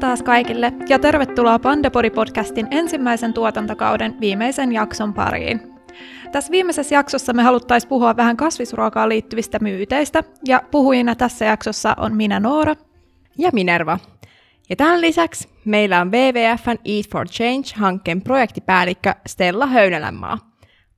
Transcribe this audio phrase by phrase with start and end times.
[0.00, 5.60] Taas kaikille ja tervetuloa Pandepori-podcastin ensimmäisen tuotantokauden viimeisen jakson pariin.
[6.32, 12.16] Tässä viimeisessä jaksossa me haluttaisiin puhua vähän kasvisruokaan liittyvistä myyteistä, ja puhujina tässä jaksossa on
[12.16, 12.74] minä Noora.
[13.38, 13.98] Ja Minerva.
[14.70, 20.38] Ja tämän lisäksi meillä on WWFn Eat for Change-hankkeen projektipäällikkö Stella Höynälänmaa.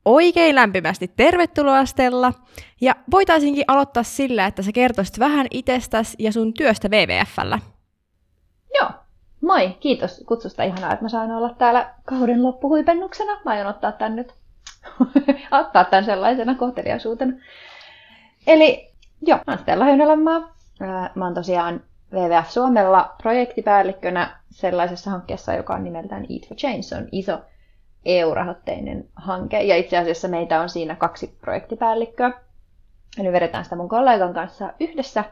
[0.05, 2.33] Oikein lämpimästi tervetuloa Stella,
[2.81, 7.59] ja voitaisinkin aloittaa sillä, että sä kertoisit vähän itsestäsi ja sun työstä WWFllä.
[8.75, 8.91] Joo,
[9.41, 10.63] moi, kiitos kutsusta.
[10.63, 13.41] Ihanaa, että mä saan olla täällä kauden loppuhuipennuksena.
[13.45, 14.35] Mä aion ottaa tän nyt,
[15.61, 17.33] ottaa tän sellaisena kohteliaisuutena.
[18.47, 18.91] Eli
[19.23, 20.55] joo, mä oon Stella Höynälänmaa.
[21.15, 21.81] Mä oon tosiaan
[22.13, 26.83] WWF Suomella projektipäällikkönä sellaisessa hankkeessa, joka on nimeltään Eat for Change.
[26.83, 27.39] Se on iso
[28.05, 32.33] EU-rahoitteinen hanke, ja itse asiassa meitä on siinä kaksi projektipäällikköä.
[33.19, 35.25] Eli vedetään sitä mun kollegan kanssa yhdessä,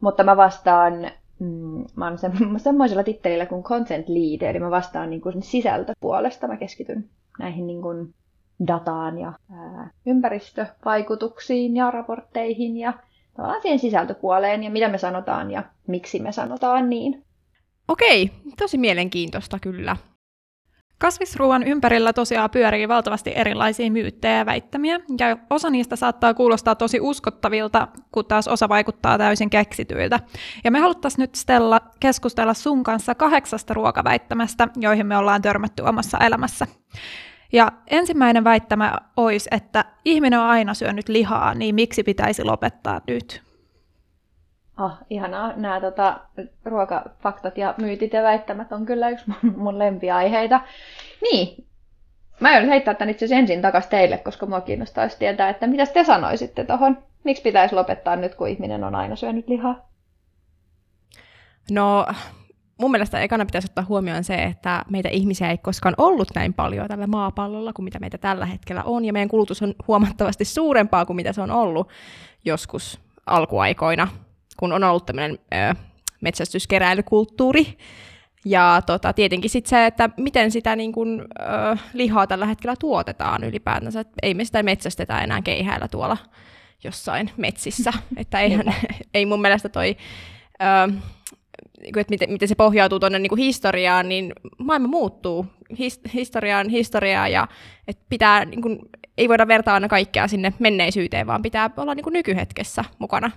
[0.00, 2.18] mutta mä vastaan mm, mä oon
[2.58, 6.48] semmoisella tittelillä kuin content lead, eli mä vastaan niin kuin sisältöpuolesta.
[6.48, 8.14] Mä keskityn näihin niin kuin
[8.66, 12.92] dataan ja ää, ympäristövaikutuksiin ja raportteihin ja
[13.36, 17.24] tavallaan siihen sisältöpuoleen ja mitä me sanotaan ja miksi me sanotaan niin.
[17.88, 19.96] Okei, tosi mielenkiintoista kyllä.
[21.00, 27.00] Kasvisruoan ympärillä tosiaan pyörii valtavasti erilaisia myyttejä ja väittämiä, ja osa niistä saattaa kuulostaa tosi
[27.00, 30.20] uskottavilta, kun taas osa vaikuttaa täysin keksityiltä.
[30.64, 36.18] Ja me haluttaisiin nyt Stella keskustella sun kanssa kahdeksasta ruokaväittämästä, joihin me ollaan törmätty omassa
[36.18, 36.66] elämässä.
[37.52, 43.49] Ja ensimmäinen väittämä olisi, että ihminen on aina syönyt lihaa, niin miksi pitäisi lopettaa nyt?
[44.80, 45.52] Oh, ihanaa.
[45.56, 46.20] Nämä tota,
[46.64, 50.60] ruokafaktat ja myytit ja väittämät on kyllä yksi mun, mun lempiaiheita.
[51.22, 51.66] Niin,
[52.40, 56.04] mä aion heittää tämän itse ensin takaisin teille, koska mua kiinnostaisi tietää, että mitä te
[56.04, 56.98] sanoisitte tuohon.
[57.24, 59.88] Miksi pitäisi lopettaa nyt, kun ihminen on aina syönyt lihaa?
[61.70, 62.06] No,
[62.80, 66.88] mun mielestä ekana pitäisi ottaa huomioon se, että meitä ihmisiä ei koskaan ollut näin paljon
[66.88, 71.16] tällä maapallolla kuin mitä meitä tällä hetkellä on, ja meidän kulutus on huomattavasti suurempaa kuin
[71.16, 71.88] mitä se on ollut
[72.44, 74.08] joskus alkuaikoina
[74.56, 75.38] kun on ollut tämmöinen
[76.20, 77.78] metsästyskeräilykulttuuri.
[78.44, 83.44] Ja tota, tietenkin sitten se, että miten sitä niin kun, ö, lihaa tällä hetkellä tuotetaan
[83.44, 84.00] ylipäätänsä.
[84.00, 86.16] Et ei me sitä metsästetä enää keihäillä tuolla
[86.84, 87.92] jossain metsissä.
[88.16, 88.74] että eihän,
[89.14, 89.96] ei mun mielestä toi,
[90.62, 90.92] ö,
[91.80, 95.46] niinku, että miten, miten se pohjautuu tuonne niin historiaan, niin maailma muuttuu.
[95.78, 97.48] His, historiaan historiaa ja
[97.88, 98.78] että pitää, niin kun,
[99.18, 103.30] ei voida vertaa aina kaikkea sinne menneisyyteen, vaan pitää olla niin nykyhetkessä mukana.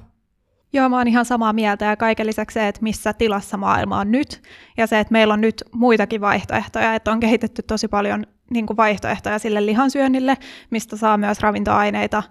[0.74, 4.12] Joo, mä oon ihan samaa mieltä ja kaiken lisäksi se, että missä tilassa maailma on
[4.12, 4.42] nyt
[4.78, 8.78] ja se, että meillä on nyt muitakin vaihtoehtoja, että on kehitetty tosi paljon niin kuin
[8.78, 10.38] vaihtoehtoja sille lihansyönnille,
[10.70, 12.24] mistä saa myös ravintoaineita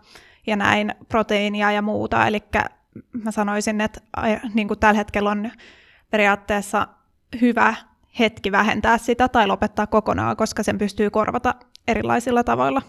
[0.47, 2.27] ja näin proteiinia ja muuta.
[2.27, 2.43] Eli
[3.13, 4.01] mä sanoisin, että
[4.55, 5.51] niin kuin tällä hetkellä on
[6.11, 6.87] periaatteessa
[7.41, 7.75] hyvä
[8.19, 11.55] hetki vähentää sitä tai lopettaa kokonaan, koska sen pystyy korvata
[11.89, 12.83] erilaisilla tavoilla.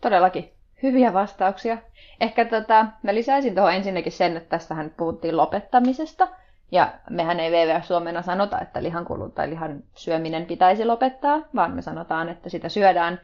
[0.00, 0.59] Todellakin.
[0.82, 1.78] Hyviä vastauksia.
[2.20, 6.28] Ehkä tota, mä lisäisin tuohon ensinnäkin sen, että tässähän puhuttiin lopettamisesta.
[6.72, 11.82] Ja mehän ei WWF Suomena sanota, että lihankulu tai lihan syöminen pitäisi lopettaa, vaan me
[11.82, 13.20] sanotaan, että sitä syödään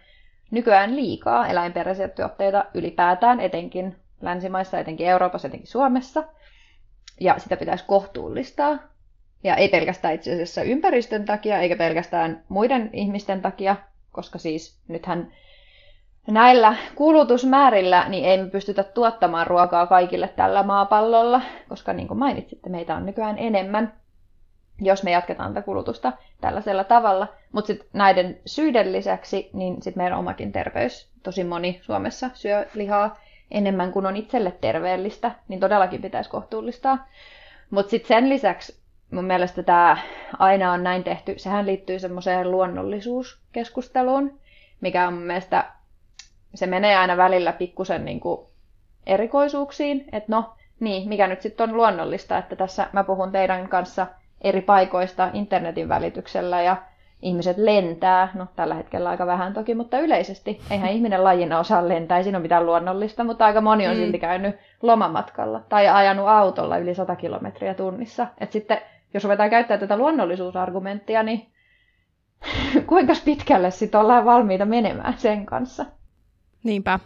[0.50, 6.24] nykyään liikaa eläinperäisiä tuotteita ylipäätään, etenkin länsimaissa, etenkin Euroopassa, etenkin Suomessa.
[7.20, 8.78] Ja sitä pitäisi kohtuullistaa.
[9.44, 13.76] Ja ei pelkästään itse asiassa ympäristön takia, eikä pelkästään muiden ihmisten takia,
[14.12, 15.32] koska siis nythän
[16.26, 22.70] näillä kulutusmäärillä niin ei me pystytä tuottamaan ruokaa kaikille tällä maapallolla, koska niin kuin mainitsitte,
[22.70, 23.92] meitä on nykyään enemmän,
[24.80, 27.28] jos me jatketaan tätä kulutusta tällaisella tavalla.
[27.52, 33.18] Mutta sitten näiden syiden lisäksi, niin sitten meidän omakin terveys, tosi moni Suomessa syö lihaa
[33.50, 37.06] enemmän kuin on itselle terveellistä, niin todellakin pitäisi kohtuullistaa.
[37.70, 39.96] Mutta sitten sen lisäksi mun mielestä tämä
[40.38, 44.38] aina on näin tehty, sehän liittyy semmoiseen luonnollisuuskeskusteluun,
[44.80, 45.64] mikä on mun mielestä
[46.56, 48.46] se menee aina välillä pikkusen niin kuin
[49.06, 54.06] erikoisuuksiin, että no niin, mikä nyt sitten on luonnollista, että tässä mä puhun teidän kanssa
[54.40, 56.76] eri paikoista internetin välityksellä ja
[57.22, 62.18] ihmiset lentää, no tällä hetkellä aika vähän toki, mutta yleisesti eihän ihminen lajina osaa lentää,
[62.18, 64.00] ei siinä ole mitään luonnollista, mutta aika moni on mm.
[64.02, 68.26] silti käynyt lomamatkalla tai ajanut autolla yli 100 kilometriä tunnissa.
[68.40, 68.80] Et sitten
[69.14, 71.46] jos ruvetaan käyttämään tätä luonnollisuusargumenttia, niin
[72.86, 75.86] kuinka pitkälle sitten ollaan valmiita menemään sen kanssa?
[76.66, 76.98] Niinpä.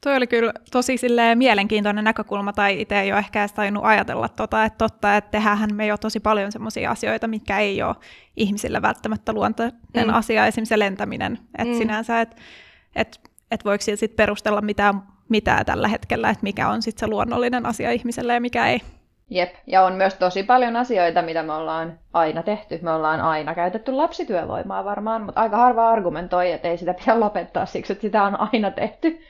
[0.00, 0.96] Toi oli kyllä tosi
[1.34, 5.74] mielenkiintoinen näkökulma, tai itse ei ole ehkä edes tainnut ajatella tota, että totta, että tehdään
[5.74, 7.96] me jo tosi paljon sellaisia asioita, mitkä ei ole
[8.36, 10.14] ihmisille välttämättä luontainen mm.
[10.14, 11.78] asia, esimerkiksi se lentäminen, että mm.
[11.78, 12.36] sinänsä, että
[12.96, 13.20] et,
[13.50, 17.90] et voiko sitten perustella mitään, mitään tällä hetkellä, että mikä on sitten se luonnollinen asia
[17.90, 18.80] ihmiselle ja mikä ei.
[19.30, 22.78] Jep, ja on myös tosi paljon asioita, mitä me ollaan aina tehty.
[22.82, 27.66] Me ollaan aina käytetty lapsityövoimaa varmaan, mutta aika harva argumentoi, että ei sitä pidä lopettaa
[27.66, 29.20] siksi, että sitä on aina tehty.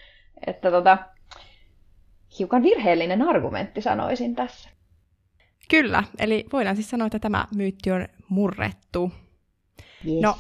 [0.47, 0.99] Että tota,
[2.39, 4.71] hiukan virheellinen argumentti sanoisin tässä.
[5.71, 9.13] Kyllä, eli voidaan siis sanoa, että tämä myytti on murrettu.
[10.07, 10.23] Yes.
[10.23, 10.37] No,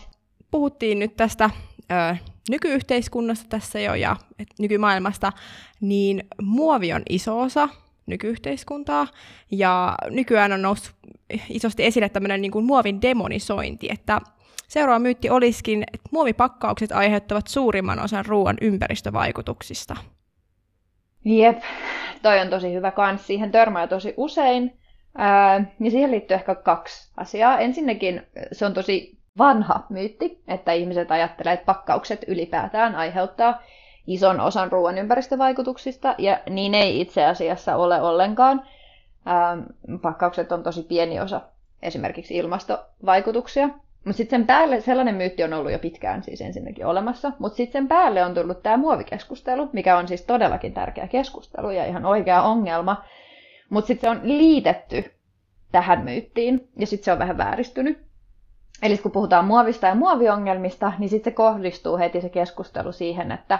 [0.50, 1.50] puhuttiin nyt tästä
[1.90, 2.16] ö,
[2.50, 5.32] nykyyhteiskunnasta tässä jo ja et, nykymaailmasta,
[5.80, 7.68] niin muovi on iso osa
[8.10, 9.06] nykyyhteiskuntaa,
[9.50, 10.94] ja nykyään on noussut
[11.48, 14.20] isosti esille tämmöinen niin kuin muovin demonisointi, että
[14.68, 19.96] seuraava myytti olisikin, että muovipakkaukset aiheuttavat suurimman osan ruoan ympäristövaikutuksista.
[21.24, 21.62] Jep,
[22.22, 23.26] toi on tosi hyvä kans.
[23.26, 24.78] Siihen törmää tosi usein.
[25.18, 27.58] Ää, ja siihen liittyy ehkä kaksi asiaa.
[27.58, 28.22] Ensinnäkin
[28.52, 33.62] se on tosi vanha myytti, että ihmiset ajattelee, että pakkaukset ylipäätään aiheuttaa
[34.06, 38.62] ison osan ruoan ympäristövaikutuksista, ja niin ei itse asiassa ole ollenkaan.
[39.28, 39.60] Ähm,
[40.02, 41.40] pakkaukset on tosi pieni osa
[41.82, 43.68] esimerkiksi ilmastovaikutuksia.
[44.04, 47.72] Mutta sitten sen päälle, sellainen myytti on ollut jo pitkään siis ensinnäkin olemassa, mutta sitten
[47.72, 52.42] sen päälle on tullut tämä muovikeskustelu, mikä on siis todellakin tärkeä keskustelu ja ihan oikea
[52.42, 53.04] ongelma.
[53.70, 55.12] Mutta sitten se on liitetty
[55.72, 57.98] tähän myyttiin ja sitten se on vähän vääristynyt.
[58.82, 63.58] Eli kun puhutaan muovista ja muoviongelmista, niin sitten se kohdistuu heti se keskustelu siihen, että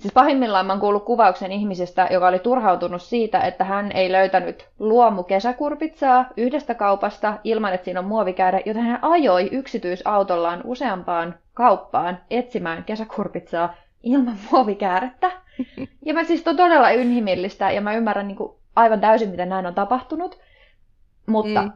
[0.00, 4.68] Siis pahimmillaan mä oon kuullut kuvauksen ihmisestä, joka oli turhautunut siitä, että hän ei löytänyt
[4.78, 12.18] luomu kesäkurpitsaa yhdestä kaupasta ilman, että siinä on muovikäärä, joten hän ajoi yksityisautollaan useampaan kauppaan
[12.30, 15.30] etsimään kesäkurpitsaa ilman muovikäärettä.
[16.04, 19.66] Ja mä siis on todella inhimillistä ja mä ymmärrän niin kuin aivan täysin, miten näin
[19.66, 20.40] on tapahtunut.
[21.26, 21.72] Mutta mm.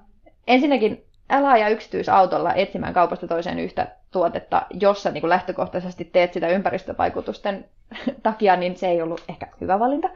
[0.47, 6.49] ensinnäkin älä aja yksityisautolla etsimään kaupasta toiseen yhtä tuotetta, jossa niin kuin lähtökohtaisesti teet sitä
[6.49, 7.65] ympäristövaikutusten
[8.23, 10.11] takia, niin se ei ollut ehkä hyvä valinta.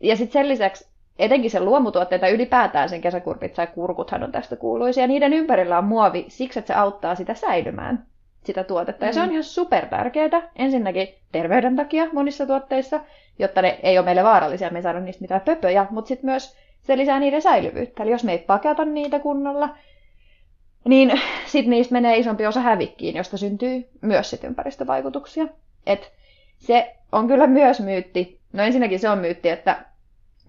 [0.00, 0.88] Ja sitten sen lisäksi
[1.18, 5.06] etenkin sen luomutuotteita ylipäätään sen kesäkurpit tai kurkuthan on tästä kuuluisia.
[5.06, 8.06] Niiden ympärillä on muovi siksi, että se auttaa sitä säilymään,
[8.44, 9.06] sitä tuotetta.
[9.06, 9.32] Ja se on mm.
[9.32, 10.50] ihan super tärkeää.
[10.56, 13.00] Ensinnäkin terveyden takia monissa tuotteissa,
[13.38, 16.56] jotta ne ei ole meille vaarallisia, me ei saada niistä mitään pöpöjä, mutta sitten myös
[16.82, 18.02] se lisää niiden säilyvyyttä.
[18.02, 19.68] Eli jos me ei pakata niitä kunnolla,
[20.88, 25.46] niin sitten niistä menee isompi osa hävikkiin, josta syntyy myös sit ympäristövaikutuksia.
[25.86, 26.12] Et
[26.58, 28.40] se on kyllä myös myytti.
[28.52, 29.84] No ensinnäkin se on myytti, että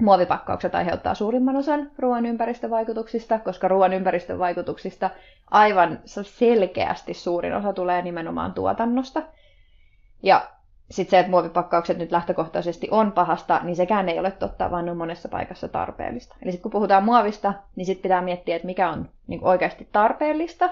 [0.01, 5.09] muovipakkaukset aiheuttaa suurimman osan ruoan ympäristövaikutuksista, koska ruoan ympäristövaikutuksista
[5.51, 9.21] aivan selkeästi suurin osa tulee nimenomaan tuotannosta.
[10.23, 10.49] Ja
[10.91, 14.97] sitten se, että muovipakkaukset nyt lähtökohtaisesti on pahasta, niin sekään ei ole totta, vaan on
[14.97, 16.35] monessa paikassa tarpeellista.
[16.41, 20.69] Eli sitten kun puhutaan muovista, niin sitten pitää miettiä, että mikä on niin oikeasti tarpeellista,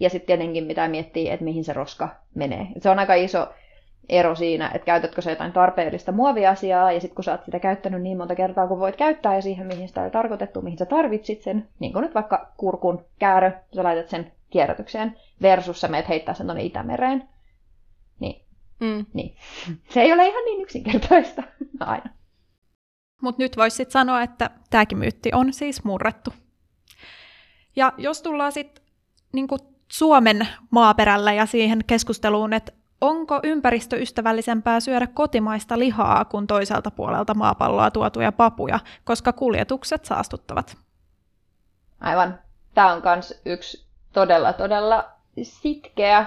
[0.00, 2.66] ja sitten tietenkin pitää miettiä, että mihin se roska menee.
[2.76, 3.48] Et se on aika iso
[4.08, 8.02] ero siinä, että käytätkö se jotain tarpeellista muoviasiaa, ja sitten kun sä oot sitä käyttänyt
[8.02, 11.42] niin monta kertaa kuin voit käyttää, ja siihen, mihin sitä on tarkoitettu, mihin sä tarvitsit
[11.42, 16.34] sen, niin kuin nyt vaikka kurkun käärö, sä laitat sen kierrätykseen, versus sä meet heittää
[16.34, 17.28] sen tuonne Itämereen,
[18.80, 19.06] Mm.
[19.14, 19.36] Niin.
[19.88, 21.42] Se ei ole ihan niin yksinkertaista
[21.80, 22.10] aina.
[23.22, 26.32] Mutta nyt voisi sitten sanoa, että tämäkin myytti on siis murrettu.
[27.76, 28.84] Ja jos tullaan sitten
[29.32, 29.48] niin
[29.92, 37.90] Suomen maaperällä ja siihen keskusteluun, että onko ympäristöystävällisempää syödä kotimaista lihaa kuin toiselta puolelta maapalloa
[37.90, 40.76] tuotuja papuja, koska kuljetukset saastuttavat?
[42.00, 42.38] Aivan.
[42.74, 45.10] Tämä on myös yksi todella, todella
[45.42, 46.26] sitkeä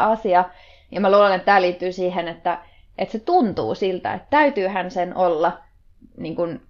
[0.00, 0.44] asia.
[0.92, 2.58] Ja mä luulen, että tämä liittyy siihen, että,
[2.98, 5.58] että se tuntuu siltä, että täytyyhän sen olla
[6.16, 6.60] niin kuin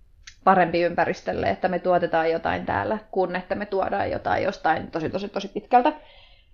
[0.44, 5.28] parempi ympäristölle, että me tuotetaan jotain täällä, kun että me tuodaan jotain jostain tosi tosi
[5.28, 5.92] tosi pitkältä.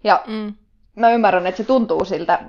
[0.04, 0.54] Ja mm.
[0.96, 2.40] mä ymmärrän, että se tuntuu siltä,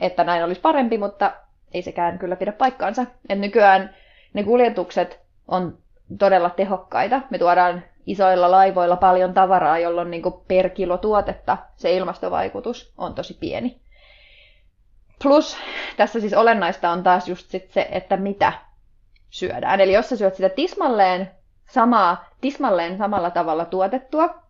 [0.00, 1.32] että näin olisi parempi, mutta
[1.72, 3.06] ei sekään kyllä pidä paikkaansa.
[3.28, 3.94] Et nykyään
[4.34, 5.78] ne kuljetukset on
[6.18, 7.20] todella tehokkaita.
[7.30, 13.34] Me tuodaan isoilla laivoilla paljon tavaraa, jolloin niin per kilo tuotetta se ilmastovaikutus on tosi
[13.40, 13.83] pieni.
[15.22, 15.56] Plus
[15.96, 18.52] tässä siis olennaista on taas just sit se, että mitä
[19.30, 19.80] syödään.
[19.80, 21.30] Eli jos sä syöt sitä tismalleen,
[21.70, 24.44] samaa, tismalleen samalla tavalla tuotettua,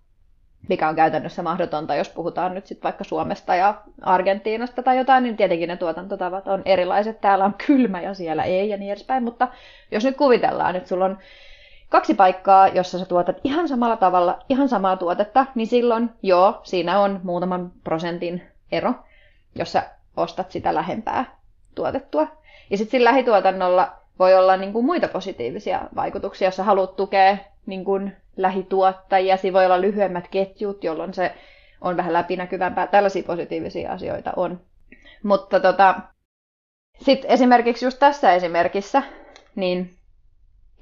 [0.68, 5.36] mikä on käytännössä mahdotonta, jos puhutaan nyt sitten vaikka Suomesta ja Argentiinasta tai jotain, niin
[5.36, 7.20] tietenkin ne tuotantotavat on erilaiset.
[7.20, 9.48] Täällä on kylmä ja siellä ei ja niin edespäin, mutta
[9.90, 11.18] jos nyt kuvitellaan, että sulla on
[11.88, 17.00] kaksi paikkaa, jossa sä tuotat ihan samalla tavalla, ihan samaa tuotetta, niin silloin joo, siinä
[17.00, 18.42] on muutaman prosentin
[18.72, 18.94] ero,
[19.54, 19.82] jossa
[20.16, 21.24] ostat sitä lähempää
[21.74, 22.26] tuotettua.
[22.70, 27.84] Ja sitten sillä lähituotannolla voi olla niin kuin muita positiivisia vaikutuksia, jos haluat tukea niin
[27.84, 29.36] kuin lähituottajia.
[29.36, 31.34] Siinä voi olla lyhyemmät ketjut, jolloin se
[31.80, 32.86] on vähän läpinäkyvämpää.
[32.86, 34.60] Tällaisia positiivisia asioita on.
[35.22, 35.94] Mutta tota,
[37.00, 39.02] sitten esimerkiksi just tässä esimerkissä,
[39.54, 39.94] niin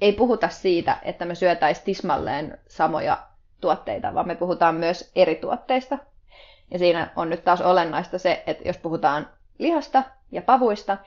[0.01, 3.17] ei puhuta siitä, että me syötäisiin tismalleen samoja
[3.61, 5.97] tuotteita, vaan me puhutaan myös eri tuotteista.
[6.73, 9.27] Ja siinä on nyt taas olennaista se, että jos puhutaan
[9.59, 10.97] lihasta ja pavuista,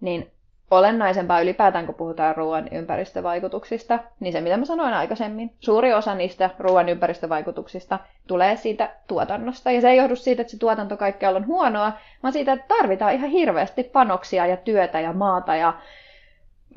[0.00, 0.30] niin
[0.70, 6.50] olennaisempaa ylipäätään, kun puhutaan ruoan ympäristövaikutuksista, niin se mitä mä sanoin aikaisemmin, suuri osa niistä
[6.58, 9.70] ruoan ympäristövaikutuksista tulee siitä tuotannosta.
[9.70, 13.14] Ja se ei johdu siitä, että se tuotanto kaikkialla on huonoa, vaan siitä, että tarvitaan
[13.14, 15.74] ihan hirveästi panoksia ja työtä ja maata ja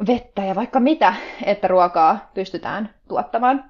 [0.07, 1.13] vettä ja vaikka mitä,
[1.45, 3.63] että ruokaa pystytään tuottamaan.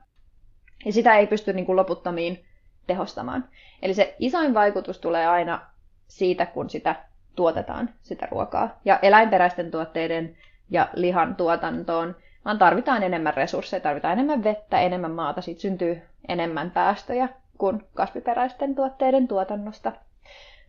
[0.86, 2.47] Ja sitä ei pysty niin kuin loputtomiin
[2.88, 3.46] tehostamaan.
[3.82, 5.62] Eli se isoin vaikutus tulee aina
[6.08, 6.96] siitä, kun sitä
[7.36, 8.79] tuotetaan sitä ruokaa.
[8.86, 10.38] Ja eläinperäisten tuotteiden
[10.70, 12.15] ja lihan tuotantoon
[12.48, 18.75] vaan tarvitaan enemmän resursseja, tarvitaan enemmän vettä, enemmän maata, siitä syntyy enemmän päästöjä kuin kasviperäisten
[18.75, 19.91] tuotteiden tuotannosta.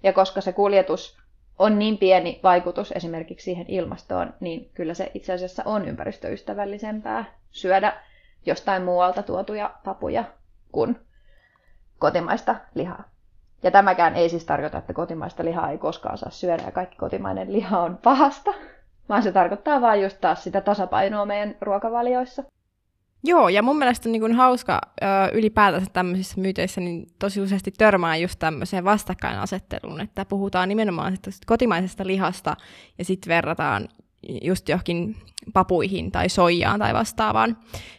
[0.02, 1.18] Ja koska se kuljetus
[1.58, 7.92] on niin pieni vaikutus esimerkiksi siihen ilmastoon, niin kyllä se itse asiassa on ympäristöystävällisempää syödä
[8.46, 10.24] jostain muualta tuotuja papuja
[10.72, 10.98] kuin
[11.98, 13.04] kotimaista lihaa.
[13.62, 17.52] Ja tämäkään ei siis tarkoita, että kotimaista lihaa ei koskaan saa syödä ja kaikki kotimainen
[17.52, 18.50] liha on pahasta,
[19.08, 22.44] vaan se tarkoittaa vain just taas sitä tasapainoa meidän ruokavalioissa.
[23.24, 24.80] Joo, ja mun mielestä on niin kuin hauska
[25.32, 32.56] ylipäätänsä tämmöisissä myyteissä niin tosi useasti törmää just tämmöiseen vastakkainasetteluun, että puhutaan nimenomaan kotimaisesta lihasta
[32.98, 33.88] ja sitten verrataan
[34.42, 35.16] just johonkin
[35.52, 37.56] papuihin tai soijaan tai vastaavaan,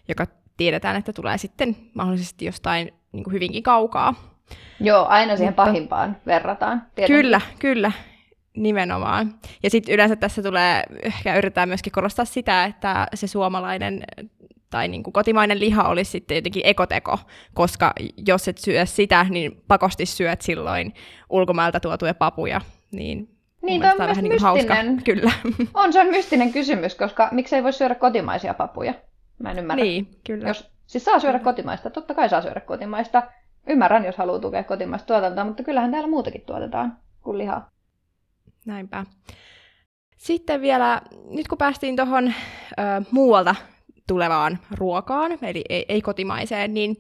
[0.08, 0.26] joka
[0.58, 4.14] tiedetään, että tulee sitten mahdollisesti jostain niin kuin hyvinkin kaukaa.
[4.80, 5.66] Joo, aina siihen Mutta...
[5.66, 6.82] pahimpaan verrataan.
[6.96, 7.24] Tietenkin.
[7.24, 7.92] Kyllä, kyllä.
[8.58, 9.36] Nimenomaan.
[9.64, 14.04] Ja sitten yleensä tässä tulee, ehkä yritetään myöskin korostaa sitä, että se suomalainen
[14.70, 17.20] tai niin kuin kotimainen liha olisi sitten jotenkin ekoteko,
[17.54, 17.94] koska
[18.28, 20.94] jos et syö sitä, niin pakosti syöt silloin
[21.30, 22.62] ulkomailta tuotuja papuja,
[22.92, 23.30] niin
[23.62, 24.76] niin, tämä on, vähän niin hauska.
[25.04, 25.32] Kyllä.
[25.74, 28.94] On, se on mystinen kysymys, koska miksei voi syödä kotimaisia papuja?
[29.40, 29.84] Mä en ymmärrä.
[29.84, 30.48] Niin, kyllä.
[30.48, 33.24] Jos, siis saa syödä kotimaista, totta kai saa syödä kotimaista.
[33.68, 37.72] Ymmärrän, jos haluaa tukea kotimaista tuotantoa, mutta kyllähän täällä muutakin tuotetaan kuin lihaa.
[38.66, 39.06] Näinpä.
[40.18, 42.34] Sitten vielä, nyt kun päästiin tuohon
[43.12, 43.56] muualta
[44.08, 46.98] tulevaan ruokaan, eli ei, ei kotimaiseen, niin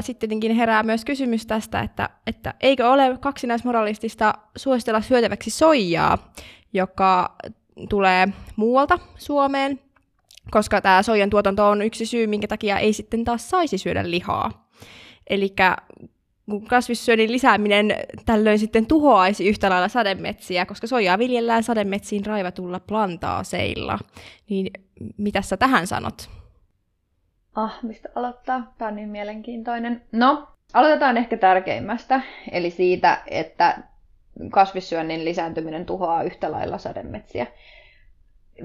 [0.00, 6.32] sitten tietenkin herää myös kysymys tästä, että, että eikö ole kaksinaismoralistista suositella syötäväksi soijaa,
[6.72, 7.36] joka
[7.88, 9.80] tulee muualta Suomeen,
[10.50, 14.70] koska tämä soijan tuotanto on yksi syy, minkä takia ei sitten taas saisi syödä lihaa.
[15.30, 15.54] Eli
[16.68, 17.94] kasvissyönnin lisääminen
[18.26, 23.98] tällöin sitten tuhoaisi yhtä lailla sademetsiä, koska soijaa viljellään sademetsiin raivatulla plantaaseilla.
[24.48, 24.70] Niin
[25.16, 26.30] mitä sä tähän sanot?
[27.54, 28.74] Ah, mistä aloittaa?
[28.78, 30.02] Tämä on niin mielenkiintoinen.
[30.12, 32.20] No, aloitetaan ehkä tärkeimmästä,
[32.52, 33.78] eli siitä, että
[34.50, 37.46] kasvissyönnin lisääntyminen tuhoaa yhtä lailla sademetsiä.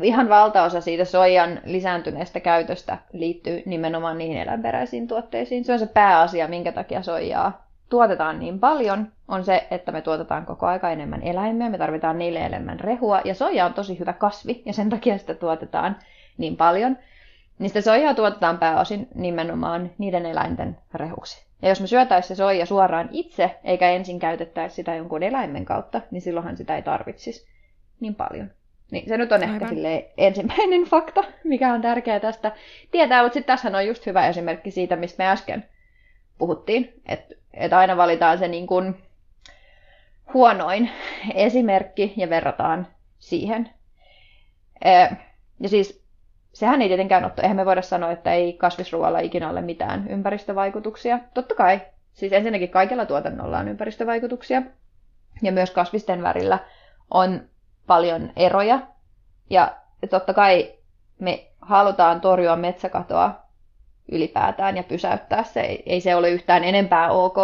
[0.01, 5.65] Ihan valtaosa siitä soijan lisääntyneestä käytöstä liittyy nimenomaan niihin eläinperäisiin tuotteisiin.
[5.65, 10.45] Se on se pääasia, minkä takia soijaa tuotetaan niin paljon, on se, että me tuotetaan
[10.45, 14.61] koko aika enemmän eläimiä, me tarvitaan niille enemmän rehua, ja soija on tosi hyvä kasvi,
[14.65, 15.97] ja sen takia sitä tuotetaan
[16.37, 16.97] niin paljon.
[17.67, 21.45] Sitä soijaa tuotetaan pääosin nimenomaan niiden eläinten rehuksi.
[21.61, 26.01] Ja jos me syötäisiin se soija suoraan itse, eikä ensin käytettäisi sitä jonkun eläimen kautta,
[26.11, 27.47] niin silloinhan sitä ei tarvitsisi
[27.99, 28.51] niin paljon.
[28.91, 29.53] Niin se nyt on Aivan.
[29.53, 29.67] ehkä
[30.17, 32.51] ensimmäinen fakta, mikä on tärkeää tästä
[32.91, 35.65] tietää, mutta sitten tässä on just hyvä esimerkki siitä, mistä me äsken
[36.37, 38.95] puhuttiin, että että aina valitaan se niin kuin
[40.33, 40.89] huonoin
[41.35, 42.87] esimerkki ja verrataan
[43.19, 43.69] siihen.
[45.59, 46.03] Ja siis
[46.53, 51.19] sehän ei tietenkään ole, eihän me voida sanoa, että ei kasvisruoalla ikinä ole mitään ympäristövaikutuksia.
[51.33, 51.81] Totta kai,
[52.13, 54.61] siis ensinnäkin kaikella tuotannolla on ympäristövaikutuksia,
[55.41, 56.59] ja myös kasvisten värillä
[57.11, 57.49] on
[57.87, 58.79] paljon eroja.
[59.49, 59.75] Ja
[60.09, 60.73] totta kai
[61.19, 63.45] me halutaan torjua metsäkatoa
[64.11, 65.61] ylipäätään ja pysäyttää se.
[65.85, 67.37] Ei, se ole yhtään enempää ok,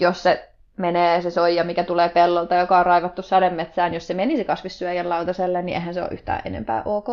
[0.00, 4.44] jos se menee se soija, mikä tulee pellolta, joka on raivattu sademetsään, jos se menisi
[4.44, 7.08] kasvissyöjän lautaselle, niin eihän se ole yhtään enempää ok,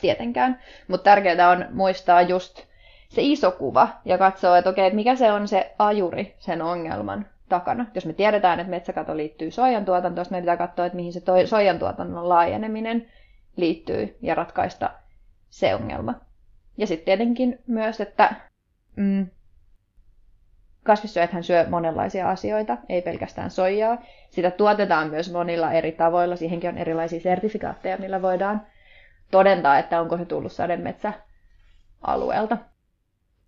[0.00, 0.60] tietenkään.
[0.88, 2.62] Mutta tärkeää on muistaa just
[3.08, 7.26] se iso kuva ja katsoa, että okei, että mikä se on se ajuri sen ongelman
[7.48, 7.86] takana.
[7.94, 11.46] Jos me tiedetään, että metsäkato liittyy soijan tuotantoon, me pitää katsoa, että mihin se toi,
[11.46, 13.06] soijan tuotannon laajeneminen
[13.56, 14.90] liittyy ja ratkaista
[15.50, 16.14] se ongelma.
[16.76, 18.34] Ja sitten tietenkin myös, että
[18.96, 19.26] mm,
[20.84, 23.98] kasvissyöjäthän syö monenlaisia asioita, ei pelkästään soijaa.
[24.30, 26.36] Sitä tuotetaan myös monilla eri tavoilla.
[26.36, 28.66] Siihenkin on erilaisia sertifikaatteja, millä voidaan
[29.30, 32.58] todentaa, että onko se tullut sademetsä-alueelta.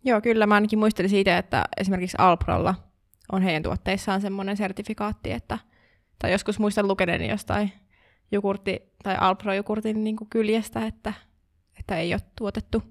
[0.04, 0.46] Joo, kyllä.
[0.46, 2.74] Mä ainakin muistelin siitä, että esimerkiksi Alprolla
[3.32, 5.58] on heidän tuotteissaan semmoinen sertifikaatti, että,
[6.18, 7.72] tai joskus muistan lukeneeni jostain
[8.32, 11.12] jogurtti tai Alpro-jogurtin niin kyljestä, että,
[11.78, 12.82] että ei ole tuotettu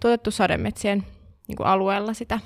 [0.00, 1.02] tuotettu sademetsien
[1.48, 2.38] niin kuin alueella sitä.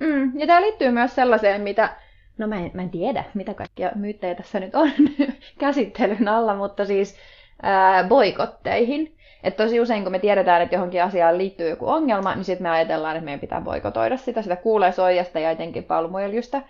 [0.00, 1.96] Mm, ja tämä liittyy myös sellaiseen, mitä,
[2.38, 4.90] no mä en, mä en tiedä, mitä kaikkia myyttejä tässä nyt on
[5.58, 7.16] käsittelyn alla, mutta siis
[7.62, 9.16] ää, boikotteihin.
[9.44, 12.70] Että tosi usein, kun me tiedetään, että johonkin asiaan liittyy joku ongelma, niin sitten me
[12.70, 14.42] ajatellaan, että meidän pitää boikotoida sitä.
[14.42, 16.62] Sitä kuulee soijasta ja etenkin palmuöljystä.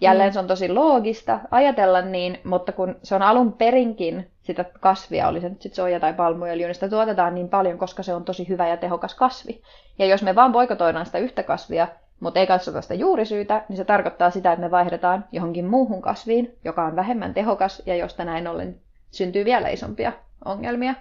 [0.00, 0.32] Jälleen mm.
[0.32, 5.40] se on tosi loogista ajatella niin, mutta kun se on alun perinkin sitä kasvia, oli
[5.40, 8.48] se nyt sitten soija tai palmuöljy, niin sitä tuotetaan niin paljon, koska se on tosi
[8.48, 9.62] hyvä ja tehokas kasvi.
[9.98, 11.88] Ja jos me vaan boikotoidaan sitä yhtä kasvia,
[12.20, 16.58] mutta ei katsota sitä juurisyytä, niin se tarkoittaa sitä, että me vaihdetaan johonkin muuhun kasviin,
[16.64, 18.80] joka on vähemmän tehokas ja josta näin ollen
[19.10, 20.12] syntyy vielä isompia
[20.44, 20.94] ongelmia.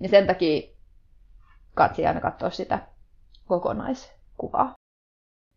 [0.00, 0.68] Ja sen takia
[1.74, 2.78] katsi aina katsoa sitä
[3.46, 4.74] kokonaiskuvaa.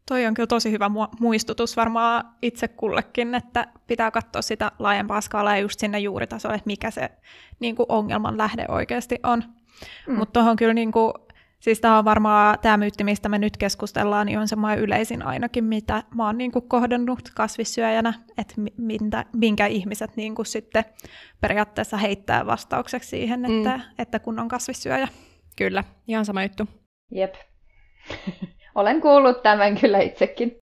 [0.07, 5.57] Toi on kyllä tosi hyvä muistutus varmaan itse kullekin, että pitää katsoa sitä laajempaa skaalaa
[5.57, 7.09] just sinne juuritasolle, että mikä se
[7.59, 9.43] niin kuin ongelman lähde oikeasti on.
[10.07, 10.15] Mm.
[10.15, 11.13] Mutta tuohon kyllä, niin kuin,
[11.63, 15.63] siis tämä on varmaan tämä myytti, mistä me nyt keskustellaan, niin on semmoinen yleisin ainakin,
[15.63, 20.85] mitä mä oon niin kuin kohdannut kasvissyöjänä, että minkä, minkä ihmiset niin kuin sitten
[21.41, 23.83] periaatteessa heittää vastaukseksi siihen, että, mm.
[23.99, 25.07] että kun on kasvissyöjä.
[25.57, 26.67] Kyllä, ihan sama juttu.
[27.11, 27.35] Jep.
[28.75, 30.57] Olen kuullut tämän kyllä itsekin.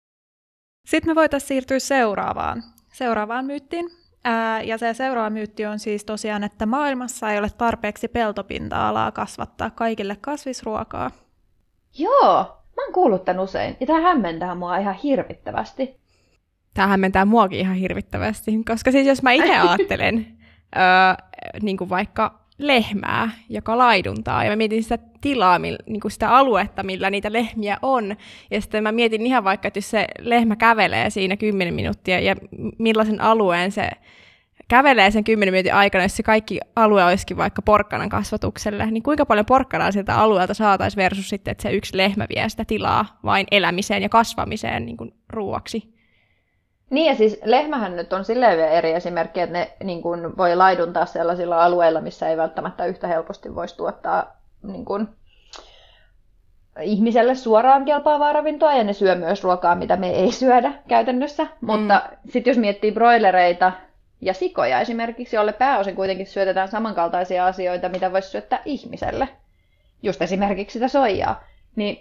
[0.88, 4.00] Sitten me voitaisiin siirtyä seuraavaan, seuraavaan myyttiin.
[4.24, 9.70] Ää, ja se seuraava myytti on siis tosiaan, että maailmassa ei ole tarpeeksi peltopinta-alaa kasvattaa
[9.70, 11.12] kaikille kasvisruokaa.
[11.98, 12.44] Joo,
[12.75, 13.78] mä oon kuullut tämän usein.
[13.80, 16.01] Ja tämä hämmentää mua ihan hirvittävästi.
[16.74, 20.28] Tämä hämmentää muakin ihan hirvittävästi, koska siis jos mä itse ajattelen,
[20.75, 20.82] öö,
[21.62, 24.44] niin kuin vaikka lehmää, joka laiduntaa.
[24.44, 28.16] Ja mä mietin sitä tilaa, niin kuin sitä aluetta, millä niitä lehmiä on.
[28.51, 32.36] Ja sitten mä mietin ihan vaikka, että jos se lehmä kävelee siinä 10 minuuttia ja
[32.78, 33.90] millaisen alueen se
[34.68, 39.26] kävelee sen 10 minuutin aikana, jos se kaikki alue olisikin vaikka porkkanan kasvatukselle, niin kuinka
[39.26, 43.48] paljon porkkanaa sieltä alueelta saataisiin versus sitten, että se yksi lehmä vie sitä tilaa vain
[43.52, 45.93] elämiseen ja kasvamiseen niin kuin ruuaksi?
[46.89, 50.56] Niin ja siis lehmähän nyt on silleen vielä eri esimerkki, että ne niin kuin, voi
[50.56, 55.08] laiduntaa sellaisilla alueilla, missä ei välttämättä yhtä helposti voisi tuottaa niin kuin,
[56.81, 61.43] ihmiselle suoraan kelpaavaa ravintoa ja ne syö myös ruokaa, mitä me ei syödä käytännössä.
[61.43, 61.49] Mm.
[61.62, 63.71] Mutta sitten jos miettii broilereita
[64.21, 69.27] ja sikoja esimerkiksi, jolle pääosin kuitenkin syötetään samankaltaisia asioita, mitä voisi syöttää ihmiselle,
[70.03, 71.43] just esimerkiksi sitä soijaa,
[71.75, 71.97] niin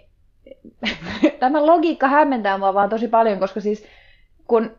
[1.40, 3.86] tämä logiikka hämmentää mua vaan tosi paljon, koska siis
[4.46, 4.78] kun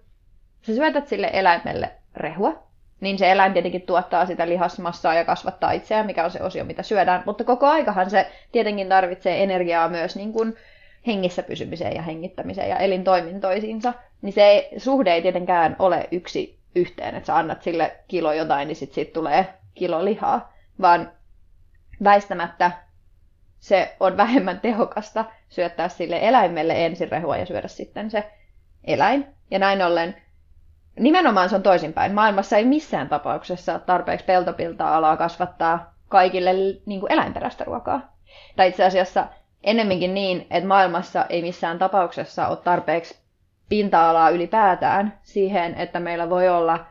[0.62, 2.64] sä syötät sille eläimelle rehua,
[3.02, 6.84] niin se eläin tietenkin tuottaa sitä lihasmassaa ja kasvattaa itseään, mikä on se osio, mitä
[6.84, 7.24] syödään.
[7.26, 10.56] Mutta koko aikahan se tietenkin tarvitsee energiaa myös niin kuin
[11.08, 13.94] hengissä pysymiseen ja hengittämiseen ja elintoimintoisiinsa.
[14.22, 18.76] Niin se suhde ei tietenkään ole yksi yhteen, että sä annat sille kilo jotain, niin
[18.76, 21.12] sitten siitä tulee kilo lihaa, vaan
[22.04, 22.72] väistämättä
[23.60, 28.32] se on vähemmän tehokasta syöttää sille eläimelle ensin rehua ja syödä sitten se
[28.84, 29.28] eläin.
[29.52, 30.16] Ja näin ollen
[31.00, 32.14] nimenomaan se on toisinpäin.
[32.14, 36.54] Maailmassa ei missään tapauksessa ole tarpeeksi peltopilta-alaa kasvattaa kaikille
[36.86, 38.12] niin kuin eläinperäistä ruokaa.
[38.56, 39.28] Tai itse asiassa
[39.64, 43.22] ennemminkin niin, että maailmassa ei missään tapauksessa ole tarpeeksi
[43.70, 46.86] pinta-alaa ylipäätään siihen, että meillä voi olla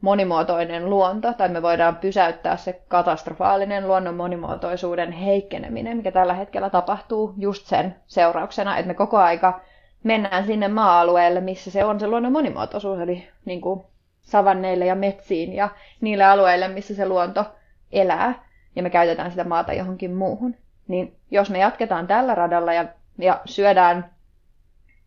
[0.00, 7.34] monimuotoinen luonto, tai me voidaan pysäyttää se katastrofaalinen luonnon monimuotoisuuden heikkeneminen, mikä tällä hetkellä tapahtuu
[7.36, 9.60] just sen seurauksena, että me koko aika
[10.04, 13.84] mennään sinne maa-alueelle, missä se on se luonnon monimuotoisuus, eli niin kuin
[14.20, 15.68] savanneille ja metsiin ja
[16.00, 17.44] niille alueille, missä se luonto
[17.92, 18.44] elää,
[18.76, 20.56] ja me käytetään sitä maata johonkin muuhun.
[20.88, 22.84] Niin jos me jatketaan tällä radalla ja,
[23.18, 24.10] ja syödään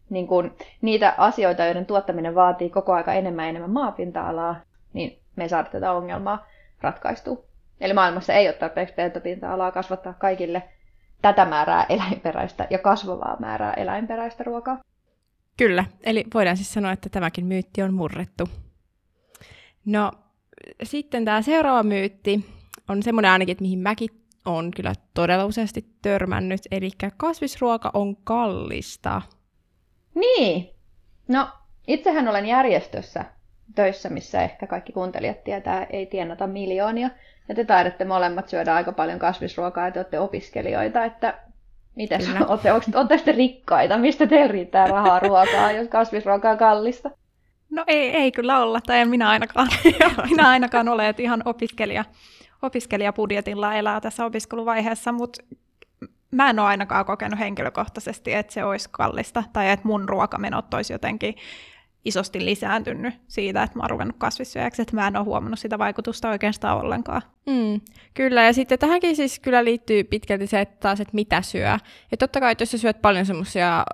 [0.10, 4.55] niin kuin, niitä asioita, joiden tuottaminen vaatii koko aika enemmän ja enemmän maapinta-alaa,
[4.93, 6.47] niin me ei saada tätä ongelmaa
[6.81, 7.43] ratkaistua.
[7.81, 10.63] Eli maailmassa ei ole tarpeeksi peltopinta-alaa kasvattaa kaikille
[11.21, 14.79] tätä määrää eläinperäistä ja kasvavaa määrää eläinperäistä ruokaa.
[15.58, 18.50] Kyllä, eli voidaan siis sanoa, että tämäkin myytti on murrettu.
[19.86, 20.12] No,
[20.84, 22.46] sitten tämä seuraava myytti
[22.89, 24.10] on semmoinen ainakin, että mihin mäkin
[24.46, 29.22] on kyllä todella useasti törmännyt, eli kasvisruoka on kallista.
[30.15, 30.70] Niin,
[31.28, 31.48] no
[31.88, 33.26] itsehän olen järjestössä
[33.76, 37.10] töissä, missä ehkä kaikki kuuntelijat tietää, ei tienata miljoonia.
[37.50, 41.39] Ja te taidatte molemmat syödä aika paljon kasvisruokaa ja te olette opiskelijoita, että
[41.97, 43.97] miten olette, olette te rikkaita?
[43.97, 47.10] Mistä teillä riittää rahaa ruokaa, jos kasvisruokaa on kallista?
[47.69, 49.67] No ei, ei kyllä olla, tai en minä ainakaan.
[50.29, 52.05] minä ainakaan ole, että ihan opiskelija,
[52.62, 55.43] opiskelijabudjetilla elää tässä opiskeluvaiheessa, mutta
[56.31, 60.93] mä en ole ainakaan kokenut henkilökohtaisesti, että se olisi kallista, tai että mun ruokamenot olisi
[60.93, 61.36] jotenkin
[62.05, 66.29] isosti lisääntynyt siitä, että mä oon ruvennut kasvissyöjäksi, että mä en ole huomannut sitä vaikutusta
[66.29, 67.21] oikeastaan ollenkaan.
[67.45, 67.81] Mm,
[68.13, 71.77] kyllä, ja sitten tähänkin siis kyllä liittyy pitkälti se, että taas, että mitä syö.
[72.12, 73.86] Ja totta kai, että jos sä syöt paljon semmoisia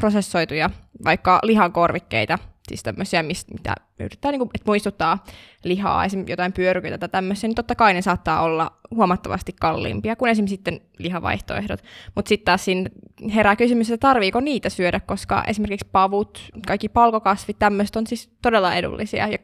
[0.00, 0.70] prosessoituja,
[1.04, 2.38] vaikka lihankorvikkeita,
[2.68, 5.24] siis tämmöisiä, mitä yrittää niin kuin, että muistuttaa
[5.64, 10.30] lihaa, esimerkiksi jotain pyöryköitä tai tämmöisiä, niin totta kai ne saattaa olla huomattavasti kalliimpia kuin
[10.30, 11.80] esimerkiksi sitten lihavaihtoehdot.
[12.14, 12.90] Mutta sitten taas siinä
[13.34, 18.74] herää kysymys, että tarviiko niitä syödä, koska esimerkiksi pavut, kaikki palkokasvit, tämmöiset on siis todella
[18.74, 19.38] edullisia ja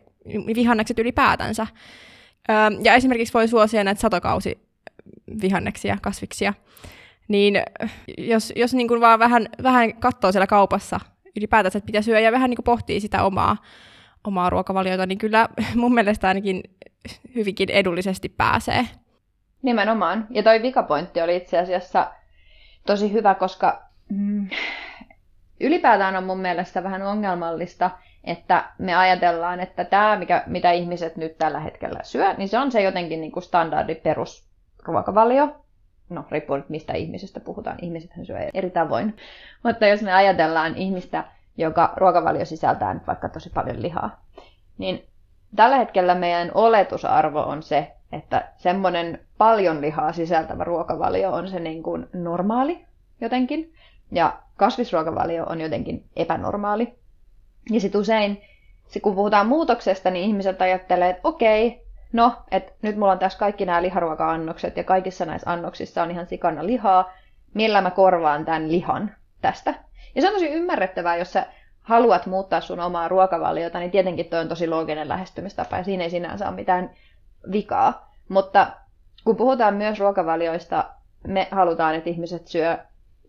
[0.54, 1.66] vihannekset ylipäätänsä.
[2.50, 4.58] Öö, ja esimerkiksi voi suosia näitä satokausi
[5.42, 6.54] vihanneksia, kasviksia,
[7.28, 7.62] niin
[8.18, 11.00] jos, jos niin kuin vaan vähän, vähän katsoo siellä kaupassa
[11.36, 13.56] ylipäätänsä, että mitä syö ja vähän niin pohtii sitä omaa,
[14.24, 16.62] omaa ruokavaliota, niin kyllä mun mielestä ainakin
[17.34, 18.86] hyvinkin edullisesti pääsee.
[19.62, 20.26] Nimenomaan.
[20.30, 22.10] Ja toi vikapointti oli itse asiassa
[22.86, 24.48] tosi hyvä, koska mm,
[25.60, 27.90] ylipäätään on mun mielestä vähän ongelmallista,
[28.24, 32.72] että me ajatellaan, että tämä, mikä, mitä ihmiset nyt tällä hetkellä syö, niin se on
[32.72, 35.64] se jotenkin niin kuin standardi perusruokavalio.
[36.10, 37.78] No, riippuu nyt mistä ihmisestä puhutaan.
[37.82, 39.16] Ihmisethän syö eri tavoin.
[39.62, 41.24] Mutta jos me ajatellaan ihmistä,
[41.56, 44.22] joka ruokavalio sisältää nyt vaikka tosi paljon lihaa,
[44.78, 45.04] niin
[45.56, 51.82] tällä hetkellä meidän oletusarvo on se, että semmoinen paljon lihaa sisältävä ruokavalio on se niin
[51.82, 52.84] kuin normaali
[53.20, 53.74] jotenkin,
[54.12, 56.94] ja kasvisruokavalio on jotenkin epänormaali.
[57.70, 58.42] Ja sitten usein,
[59.02, 63.66] kun puhutaan muutoksesta, niin ihmiset ajattelee, että okei, no, että nyt mulla on tässä kaikki
[63.66, 67.12] nämä liharuoka-annokset, ja kaikissa näissä annoksissa on ihan sikana lihaa,
[67.54, 69.74] millä mä korvaan tämän lihan tästä.
[70.14, 71.46] Ja se on tosi ymmärrettävää, jos sä
[71.82, 76.10] haluat muuttaa sun omaa ruokavaliota, niin tietenkin toi on tosi looginen lähestymistapa, ja siinä ei
[76.10, 76.90] sinänsä ole mitään
[77.52, 78.10] vikaa.
[78.28, 78.66] Mutta
[79.24, 80.84] kun puhutaan myös ruokavalioista,
[81.26, 82.78] me halutaan, että ihmiset syö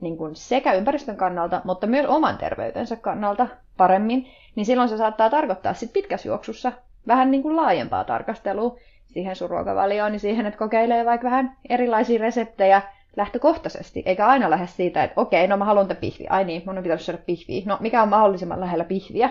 [0.01, 5.29] niin kuin sekä ympäristön kannalta, mutta myös oman terveytensä kannalta paremmin, niin silloin se saattaa
[5.29, 6.71] tarkoittaa sit pitkässä juoksussa
[7.07, 12.19] vähän niin kuin laajempaa tarkastelua siihen sun ruokavalioon, niin siihen, että kokeilee vaikka vähän erilaisia
[12.19, 12.81] reseptejä
[13.17, 16.27] lähtökohtaisesti, eikä aina lähde siitä, että okei, no mä haluan tätä pihviä.
[16.29, 17.63] Ai niin, mun on pitänyt syödä pihviä.
[17.65, 19.29] No mikä on mahdollisimman lähellä pihviä?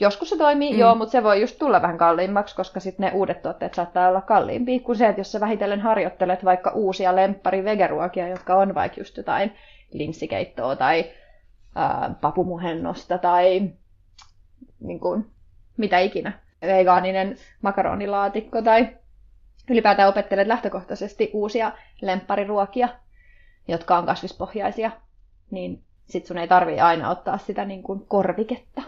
[0.00, 0.78] Joskus se toimii, mm.
[0.78, 4.20] joo, mutta se voi just tulla vähän kalliimmaksi, koska sitten ne uudet tuotteet saattaa olla
[4.20, 9.00] kalliimpia kuin se, että jos sä vähitellen harjoittelet vaikka uusia lemppari vegeruokia, jotka on vaikka
[9.00, 9.52] just jotain
[9.92, 11.04] linssikeittoa tai
[11.74, 13.70] ää, papumuhennosta tai
[14.80, 15.26] niin kuin,
[15.76, 18.88] mitä ikinä, vegaaninen makaronilaatikko tai
[19.70, 21.72] ylipäätään opettelet lähtökohtaisesti uusia
[22.02, 22.88] lemppariruokia,
[23.68, 24.90] jotka on kasvispohjaisia,
[25.50, 28.82] niin sit sun ei tarvii aina ottaa sitä niin kuin korviketta.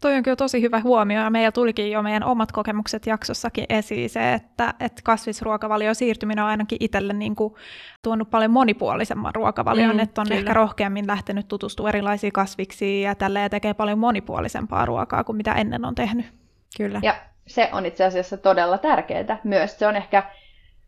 [0.00, 4.10] Toi on kyllä tosi hyvä huomio, ja meillä tulikin jo meidän omat kokemukset jaksossakin esiin
[4.10, 7.54] se, että, että kasvisruokavalio siirtyminen on ainakin itselle niin kuin
[8.02, 10.38] tuonut paljon monipuolisemman ruokavalion, mm, että on kyllä.
[10.38, 15.84] ehkä rohkeammin lähtenyt tutustumaan erilaisiin kasviksiin ja tälleen tekee paljon monipuolisempaa ruokaa kuin mitä ennen
[15.84, 16.43] on tehnyt.
[16.76, 17.00] Kyllä.
[17.02, 17.14] Ja
[17.46, 19.78] se on itse asiassa todella tärkeää myös.
[19.78, 20.22] Se on ehkä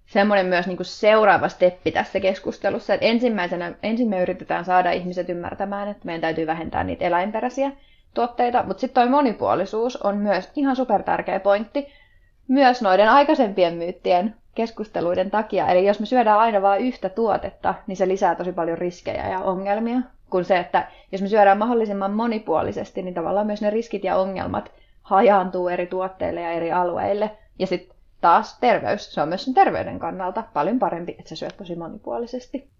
[0.06, 5.28] semmoinen myös niin kuin seuraava steppi tässä keskustelussa, että ensimmäisenä, ensin me yritetään saada ihmiset
[5.28, 7.72] ymmärtämään, että meidän täytyy vähentää niitä eläinperäisiä
[8.14, 11.86] tuotteita, mutta sitten toi monipuolisuus on myös ihan super tärkeä pointti,
[12.48, 15.68] myös noiden aikaisempien myyttien keskusteluiden takia.
[15.68, 19.38] Eli jos me syödään aina vain yhtä tuotetta, niin se lisää tosi paljon riskejä ja
[19.38, 24.16] ongelmia, kun se, että jos me syödään mahdollisimman monipuolisesti, niin tavallaan myös ne riskit ja
[24.16, 24.72] ongelmat
[25.06, 27.38] hajaantuu eri tuotteille ja eri alueille.
[27.58, 31.56] Ja sitten taas terveys, se on myös sen terveyden kannalta paljon parempi, että sä syöt
[31.56, 32.70] tosi monipuolisesti.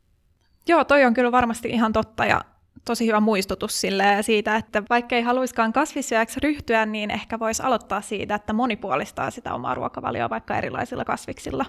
[0.69, 2.41] Joo, toi on kyllä varmasti ihan totta ja
[2.85, 8.01] tosi hyvä muistutus sille siitä, että vaikka ei haluiskaan kasvissyöjäksi ryhtyä, niin ehkä voisi aloittaa
[8.01, 11.67] siitä, että monipuolistaa sitä omaa ruokavalioa vaikka erilaisilla kasviksilla.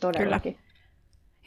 [0.00, 0.54] Todellakin.
[0.54, 0.72] Kyllä.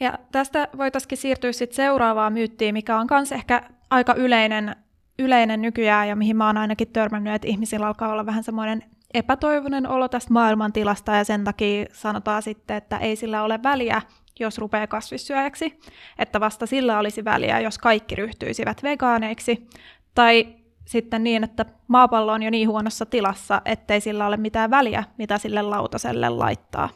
[0.00, 4.76] Ja tästä voitaisiin siirtyä sitten seuraavaan myyttiin, mikä on myös ehkä aika yleinen,
[5.18, 9.88] yleinen nykyään ja mihin mä oon ainakin törmännyt, että ihmisillä alkaa olla vähän semmoinen epätoivoinen
[9.88, 14.02] olo tästä maailmantilasta ja sen takia sanotaan sitten, että ei sillä ole väliä,
[14.40, 15.80] jos rupeaa kasvissyöjäksi,
[16.18, 19.66] että vasta sillä olisi väliä, jos kaikki ryhtyisivät vegaaneiksi,
[20.14, 25.04] tai sitten niin, että maapallo on jo niin huonossa tilassa, ettei sillä ole mitään väliä,
[25.18, 26.88] mitä sille lautaselle laittaa.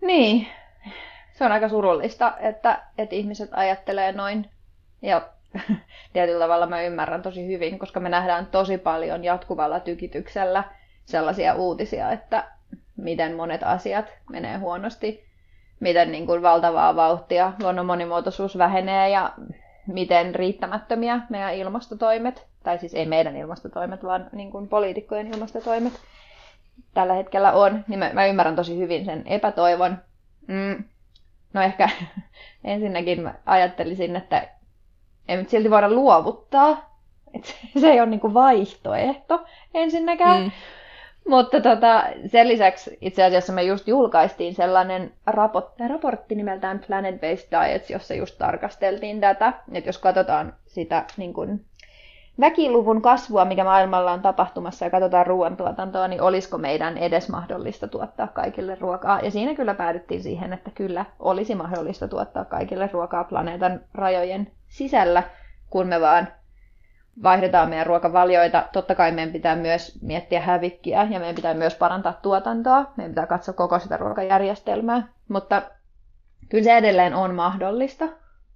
[0.00, 0.46] Niin,
[1.32, 4.50] se on aika surullista, että, että ihmiset ajattelee noin.
[5.02, 5.28] Ja
[6.12, 10.64] tietyllä tavalla mä ymmärrän tosi hyvin, koska me nähdään tosi paljon jatkuvalla tykityksellä
[11.04, 12.44] sellaisia uutisia, että
[12.96, 15.28] miten monet asiat menee huonosti
[15.80, 19.32] miten niin kuin valtavaa vauhtia luonnon monimuotoisuus vähenee ja
[19.86, 25.92] miten riittämättömiä meidän ilmastotoimet, tai siis ei meidän ilmastotoimet, vaan niin kuin poliitikkojen ilmastotoimet
[26.94, 29.98] tällä hetkellä on, niin mä, mä ymmärrän tosi hyvin sen epätoivon.
[30.46, 30.84] Mm.
[31.52, 31.88] No ehkä
[32.64, 34.48] ensinnäkin mä ajattelisin, että
[35.28, 36.88] ei nyt silti voida luovuttaa,
[37.34, 37.44] Et
[37.80, 40.42] se ei ole niin kuin vaihtoehto ensinnäkään.
[40.42, 40.50] Mm.
[41.28, 47.48] Mutta tota, sen lisäksi itse asiassa me just julkaistiin sellainen raportti, raportti nimeltään Planet Based
[47.50, 51.64] Diets, jossa just tarkasteltiin tätä, että jos katsotaan sitä niin kuin
[52.40, 58.26] väkiluvun kasvua, mikä maailmalla on tapahtumassa ja katsotaan ruoantuotantoa, niin olisiko meidän edes mahdollista tuottaa
[58.26, 59.20] kaikille ruokaa.
[59.20, 65.22] Ja siinä kyllä päädyttiin siihen, että kyllä olisi mahdollista tuottaa kaikille ruokaa planeetan rajojen sisällä,
[65.70, 66.28] kun me vaan
[67.22, 68.68] vaihdetaan meidän ruokavalioita.
[68.72, 72.92] Totta kai meidän pitää myös miettiä hävikkiä ja meidän pitää myös parantaa tuotantoa.
[72.96, 75.08] Meidän pitää katsoa koko sitä ruokajärjestelmää.
[75.28, 75.62] Mutta
[76.48, 78.08] kyllä se edelleen on mahdollista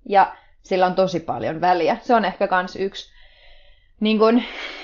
[0.09, 1.97] ja sillä on tosi paljon väliä.
[2.01, 3.13] Se on ehkä myös yksi
[4.01, 4.43] niin kun,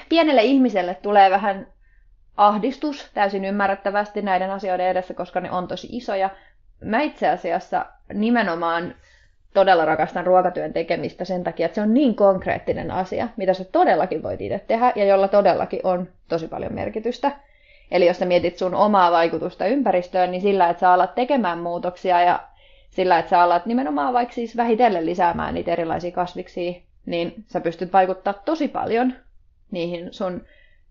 [0.09, 1.67] pienelle ihmiselle tulee vähän
[2.37, 6.31] ahdistus täysin ymmärrettävästi näiden asioiden edessä, koska ne on tosi isoja.
[6.85, 8.95] Mä itse asiassa nimenomaan
[9.55, 14.23] todella rakastan ruokatyön tekemistä sen takia, että se on niin konkreettinen asia, mitä sä todellakin
[14.23, 17.33] voit itse tehdä ja jolla todellakin on tosi paljon merkitystä.
[17.91, 22.21] Eli jos sä mietit sun omaa vaikutusta ympäristöön, niin sillä, että sä alat tekemään muutoksia
[22.21, 22.41] ja
[22.91, 26.73] sillä, että sä alat nimenomaan vaikka siis vähitellen lisäämään niitä erilaisia kasviksia,
[27.07, 29.13] niin sä pystyt vaikuttaa tosi paljon
[29.71, 30.45] niihin sun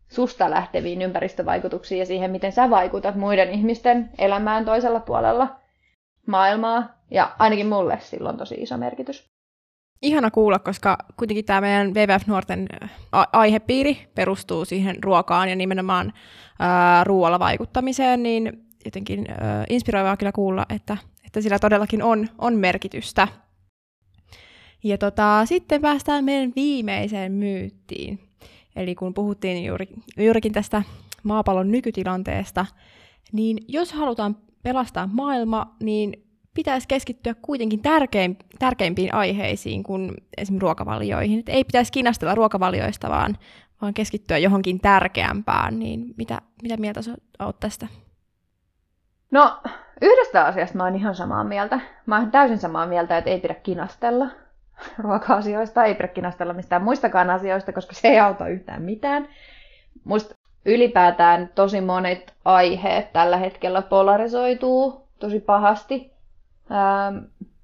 [0.10, 5.56] susta lähteviin ympäristövaikutuksiin ja siihen, miten sä vaikutat muiden ihmisten elämään toisella puolella
[6.28, 6.98] maailmaa.
[7.12, 9.30] Ja ainakin mulle sillä on tosi iso merkitys.
[10.02, 12.68] Ihana kuulla, koska kuitenkin tämä meidän WWF-nuorten
[13.34, 16.14] aihepiiri perustuu siihen ruokaan ja nimenomaan
[16.60, 22.54] ää, ruoalla vaikuttamiseen, niin jotenkin ää, inspiroivaa kyllä kuulla, että, että sillä todellakin on, on
[22.54, 23.28] merkitystä.
[24.84, 28.20] Ja tota, sitten päästään meidän viimeiseen myyttiin.
[28.76, 29.88] Eli kun puhuttiin juuri,
[30.18, 30.84] juurikin tästä
[31.24, 32.66] maapallon nykytilanteesta,
[33.32, 41.40] niin jos halutaan pelastaa maailma, niin pitäisi keskittyä kuitenkin tärkein, tärkeimpiin aiheisiin kuin esimerkiksi ruokavalioihin.
[41.40, 43.38] Et ei pitäisi kinastella ruokavalioista, vaan,
[43.82, 45.80] vaan keskittyä johonkin tärkeämpään.
[45.80, 47.00] Niin mitä, mitä mieltä
[47.40, 47.88] olet tästä?
[49.32, 49.62] No,
[50.02, 51.80] yhdestä asiasta mä oon ihan samaa mieltä.
[52.06, 54.28] Mä oon täysin samaa mieltä, että ei pidä kinastella
[55.04, 59.28] ruoka-asioista, ei pidä kinastella mistään muistakaan asioista, koska se ei auta yhtään mitään.
[60.04, 60.36] Muista
[60.68, 66.12] ylipäätään tosi monet aiheet tällä hetkellä polarisoituu tosi pahasti
[66.72, 67.18] ähm,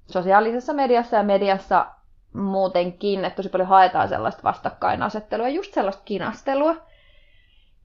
[0.06, 1.86] sosiaalisessa mediassa ja mediassa
[2.32, 6.76] muutenkin, että tosi paljon haetaan sellaista vastakkainasettelua, just sellaista kinastelua,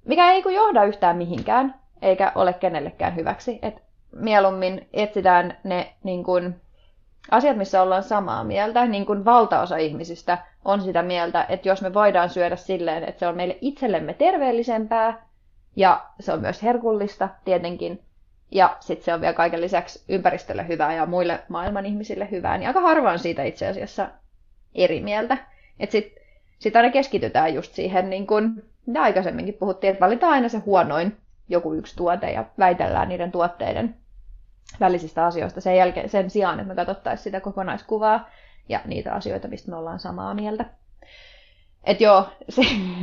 [0.06, 3.60] mikä ei johda yhtään mihinkään, eikä ole kenellekään hyväksi.
[3.62, 6.56] Et mieluummin etsitään ne niin kun,
[7.32, 11.94] asiat, missä ollaan samaa mieltä, niin kuin valtaosa ihmisistä on sitä mieltä, että jos me
[11.94, 15.26] voidaan syödä silleen, että se on meille itsellemme terveellisempää,
[15.76, 18.02] ja se on myös herkullista tietenkin,
[18.52, 22.68] ja sitten se on vielä kaiken lisäksi ympäristölle hyvää ja muille maailman ihmisille hyvää, niin
[22.68, 24.10] aika harva on siitä itse asiassa
[24.76, 25.38] eri mieltä.
[25.80, 26.24] Että sitten
[26.60, 28.64] sit aina keskitytään just siihen, niin kuin
[29.00, 31.18] aikaisemminkin puhuttiin, että valitaan aina se huonoin
[31.50, 33.96] joku yksi tuote ja väitellään niiden tuotteiden
[34.80, 38.30] välisistä asioista sen, jälkeen, sen sijaan, että me katsottaisiin sitä kokonaiskuvaa
[38.70, 40.66] ja niitä asioita, mistä me ollaan samaa mieltä.
[41.84, 42.62] Et joo, se,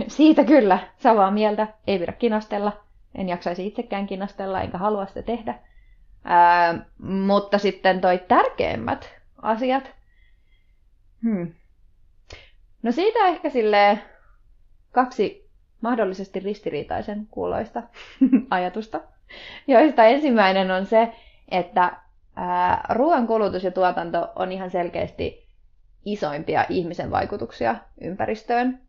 [0.09, 2.73] siitä kyllä samaa mieltä, ei pidä kinastella.
[3.15, 5.59] En jaksaisi itsekään kinastella, enkä halua sitä tehdä.
[6.25, 9.11] Ää, mutta sitten toi tärkeimmät
[9.43, 9.95] asiat.
[11.23, 11.53] Hmm.
[12.83, 13.99] No siitä ehkä sille
[14.93, 15.51] kaksi
[15.81, 17.83] mahdollisesti ristiriitaisen kuuloista
[18.51, 19.01] ajatusta,
[19.67, 21.13] joista ensimmäinen on se,
[21.51, 21.97] että
[22.89, 25.47] ruoan kulutus ja tuotanto on ihan selkeästi
[26.05, 28.81] isoimpia ihmisen vaikutuksia ympäristöön,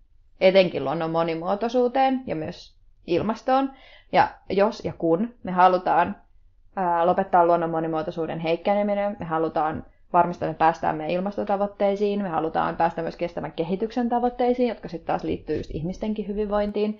[0.42, 2.76] etenkin luonnon monimuotoisuuteen ja myös
[3.08, 3.72] ilmastoon.
[4.12, 6.16] Ja jos ja kun me halutaan
[7.04, 13.16] lopettaa luonnon monimuotoisuuden heikkeneminen, me halutaan varmistaa, että päästään meidän ilmastotavoitteisiin, me halutaan päästä myös
[13.16, 17.00] kestävän kehityksen tavoitteisiin, jotka sitten taas liittyy just ihmistenkin hyvinvointiin,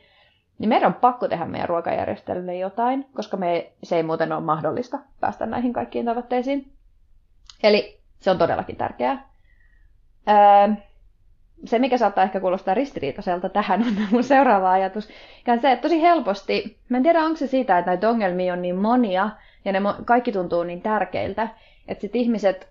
[0.60, 5.00] niin meidän on pakko tehdä meidän ruokajärjestelmälle jotain, koska me, se ei muuten ole mahdollista
[5.20, 6.72] päästä näihin kaikkiin tavoitteisiin.
[7.64, 9.30] Eli se on todellakin tärkeää.
[10.30, 10.76] Öö,
[11.66, 15.10] se, mikä saattaa ehkä kuulostaa ristiriitaiselta tähän, on mun seuraava ajatus.
[15.48, 18.62] Ja se, että tosi helposti, mä en tiedä onko se siitä, että näitä ongelmia on
[18.62, 19.30] niin monia,
[19.66, 21.48] ja ne kaikki tuntuu niin tärkeiltä,
[21.88, 22.68] että sit ihmiset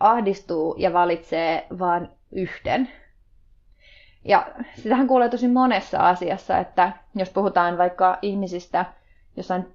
[0.00, 2.88] ahdistuu ja valitsee vain yhden
[4.24, 8.84] ja sitähän kuulee tosi monessa asiassa, että jos puhutaan vaikka ihmisistä
[9.36, 9.66] jossain,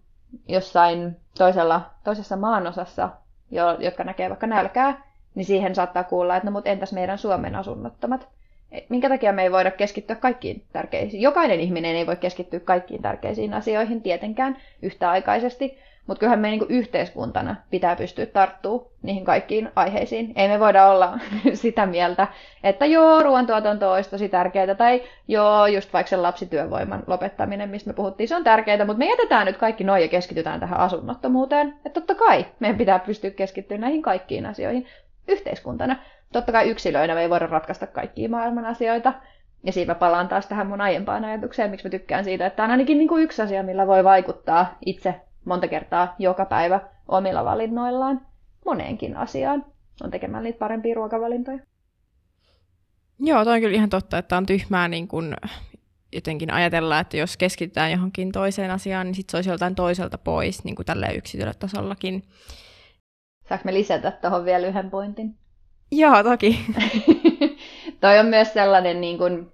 [0.47, 3.09] jossain toisella, toisessa maanosassa,
[3.51, 5.01] jo, jotka näkee vaikka nälkää,
[5.35, 8.27] niin siihen saattaa kuulla, että no mutta entäs meidän Suomen asunnottomat.
[8.89, 11.21] minkä takia me ei voida keskittyä kaikkiin tärkeisiin.
[11.21, 15.77] Jokainen ihminen ei voi keskittyä kaikkiin tärkeisiin asioihin tietenkään yhtäaikaisesti,
[16.07, 20.33] mutta kyllähän me niin yhteiskuntana pitää pystyä tarttuu niihin kaikkiin aiheisiin.
[20.35, 21.19] Ei me voida olla
[21.53, 22.27] sitä mieltä,
[22.63, 27.93] että joo, ruoantuotanto olisi tosi tärkeää, tai joo, just vaikka se lapsityövoiman lopettaminen, mistä me
[27.93, 31.69] puhuttiin, se on tärkeää, mutta me jätetään nyt kaikki noin ja keskitytään tähän asunnottomuuteen.
[31.85, 34.85] Että totta kai meidän pitää pystyä keskittymään näihin kaikkiin asioihin
[35.27, 35.95] yhteiskuntana.
[36.33, 39.13] Totta kai yksilöinä me ei voida ratkaista kaikkia maailman asioita,
[39.63, 42.71] ja siitä mä palaan taas tähän mun aiempaan ajatukseen, miksi mä tykkään siitä, että on
[42.71, 45.15] ainakin niin kuin yksi asia, millä voi vaikuttaa itse
[45.47, 48.21] monta kertaa joka päivä omilla valinnoillaan
[48.65, 49.65] moneenkin asiaan.
[50.03, 51.59] On tekemään niitä parempia ruokavalintoja.
[53.19, 55.35] Joo, toi on kyllä ihan totta, että on tyhmää niin kun
[56.13, 60.63] jotenkin ajatella, että jos keskitytään johonkin toiseen asiaan, niin sit se olisi joltain toiselta pois,
[60.63, 62.23] niin kuin tällä yksilötasollakin.
[63.49, 65.35] Saanko me lisätä tuohon vielä yhden pointin?
[65.91, 66.65] Joo, toki.
[68.01, 69.51] Toi on myös sellainen niin kuin,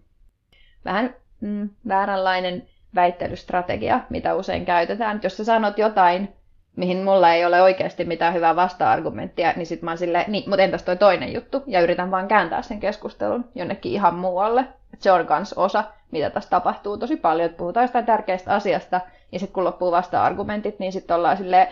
[0.85, 5.19] vähän mm, vääränlainen väittelystrategia, mitä usein käytetään.
[5.23, 6.33] Jos sä sanot jotain,
[6.75, 10.63] mihin mulla ei ole oikeasti mitään hyvää vasta-argumenttia, niin sit mä oon silleen, niin, mutta
[10.63, 11.63] entäs toi toinen juttu?
[11.67, 14.65] Ja yritän vaan kääntää sen keskustelun jonnekin ihan muualle.
[14.93, 19.01] Et se on kans osa, mitä tässä tapahtuu tosi paljon, että puhutaan jostain tärkeästä asiasta,
[19.31, 21.67] ja sitten kun loppuu vasta-argumentit, niin sitten ollaan silleen,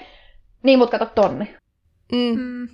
[0.63, 1.47] niin, mutta kato tonne.
[2.11, 2.39] Mm.
[2.39, 2.67] Mm.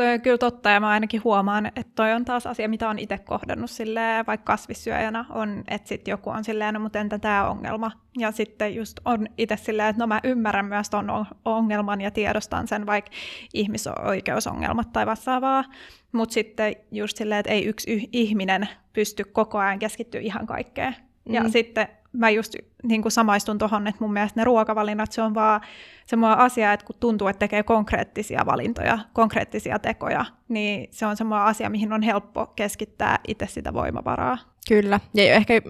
[0.00, 2.98] Toi on kyllä totta, ja mä ainakin huomaan, että toi on taas asia, mitä on
[2.98, 7.48] itse kohdannut silleen, vaikka kasvissyöjänä, on, että sitten joku on silleen, no mutta entä tämä
[7.50, 7.90] ongelma?
[8.18, 12.68] Ja sitten just on itse silleen, että no mä ymmärrän myös ton ongelman ja tiedostan
[12.68, 13.10] sen, vaikka
[13.54, 15.64] ihmisoikeusongelmat tai vastaavaa,
[16.12, 20.96] mutta sitten just silleen, että ei yksi ihminen pysty koko ajan keskittyä ihan kaikkeen.
[21.28, 21.34] Mm.
[21.34, 25.34] Ja sitten mä just niin kuin samaistun tuohon, että mun mielestä ne ruokavalinnat, se on
[25.34, 25.60] vaan
[26.06, 31.46] semmoinen asia, että kun tuntuu, että tekee konkreettisia valintoja, konkreettisia tekoja, niin se on semmoinen
[31.46, 34.38] asia, mihin on helppo keskittää itse sitä voimavaraa.
[34.68, 35.62] Kyllä, ja ehkä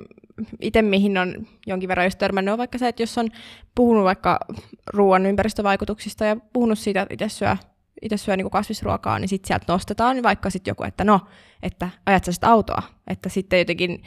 [0.61, 3.29] itse mihin on jonkin verran just törmännyt on vaikka se, että jos on
[3.75, 4.41] puhunut vaikka
[4.87, 7.57] ruoan ympäristövaikutuksista ja puhunut siitä, että itse syö
[8.03, 11.21] itse syö niin kasvisruokaa, niin sitten sieltä nostetaan vaikka sitten joku, että no,
[11.63, 12.83] että ajat sä autoa.
[13.07, 14.03] Että sitten jotenkin,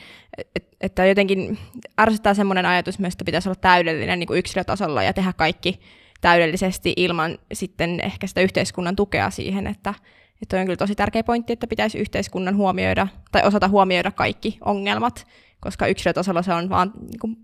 [0.55, 1.57] et, että jotenkin
[2.01, 5.79] ärsyttää semmoinen ajatus myös, että pitäisi olla täydellinen niin kuin yksilötasolla ja tehdä kaikki
[6.21, 9.93] täydellisesti ilman sitten ehkä sitä yhteiskunnan tukea siihen, että,
[10.41, 15.27] että on kyllä tosi tärkeä pointti, että pitäisi yhteiskunnan huomioida tai osata huomioida kaikki ongelmat,
[15.59, 17.37] koska yksilötasolla se on vaan niin kuin,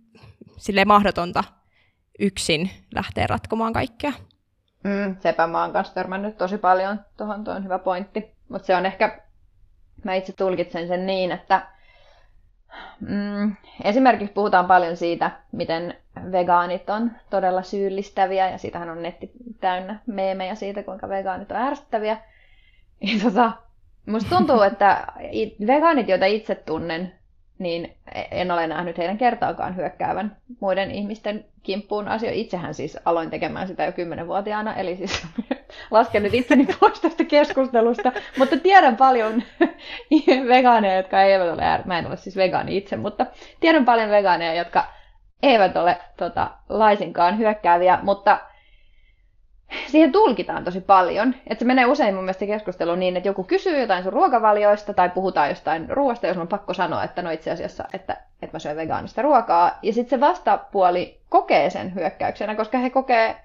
[0.86, 1.44] mahdotonta
[2.20, 4.14] yksin lähteä ratkomaan kaikkea.
[4.84, 8.32] Mm, sepä mä oon kanssa törmännyt tosi paljon, tuohon tuo on hyvä pointti.
[8.50, 9.22] Mutta se on ehkä,
[10.04, 11.62] mä itse tulkitsen sen niin, että
[13.00, 15.98] mm, esimerkiksi puhutaan paljon siitä, miten
[16.32, 22.18] vegaanit on todella syyllistäviä, ja siitähän on netti täynnä meemejä siitä, kuinka vegaanit on ärsyttäviä.
[23.02, 23.52] Ja tota,
[24.06, 25.08] musta tuntuu, että
[25.68, 27.19] vegaanit, joita itse tunnen,
[27.60, 27.98] niin
[28.32, 32.30] en ole nähnyt heidän kertaakaan hyökkäävän muiden ihmisten kimppuun asio.
[32.34, 35.28] Itsehän siis aloin tekemään sitä jo kymmenenvuotiaana, eli siis
[35.92, 39.44] lasken nyt itseni pois tästä keskustelusta, mutta tiedän paljon
[40.48, 43.26] vegaaneja, jotka eivät ole, mä en ole siis vegaani itse, mutta
[43.60, 44.86] tiedän paljon vegaaneja, jotka
[45.44, 48.40] eivät ole tota, laisinkaan hyökkääviä, mutta
[49.88, 51.36] siihen tulkitaan tosi paljon.
[51.48, 55.10] Että se menee usein mun mielestä keskusteluun niin, että joku kysyy jotain sun ruokavalioista tai
[55.10, 58.76] puhutaan jostain ruoasta, jos on pakko sanoa, että no itse asiassa, että, että mä syön
[58.76, 59.80] vegaanista ruokaa.
[59.82, 63.36] Ja sitten se vastapuoli kokee sen hyökkäyksenä, koska he kokee,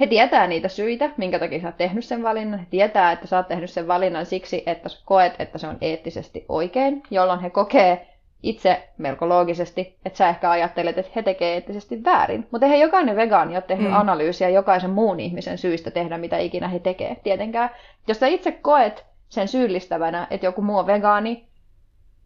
[0.00, 2.60] he tietää niitä syitä, minkä takia sä oot tehnyt sen valinnan.
[2.60, 5.78] He tietää, että sä oot tehnyt sen valinnan siksi, että sä koet, että se on
[5.80, 8.11] eettisesti oikein, jolloin he kokee,
[8.42, 12.48] itse melko loogisesti, että sä ehkä ajattelet, että he tekee eettisesti väärin.
[12.50, 13.96] Mutta eihän jokainen vegaani ole tehnyt mm.
[13.96, 17.16] analyysiä jokaisen muun ihmisen syistä tehdä, mitä ikinä he tekee.
[17.22, 17.70] Tietenkään,
[18.08, 21.48] jos sä itse koet sen syyllistävänä, että joku muu on vegaani,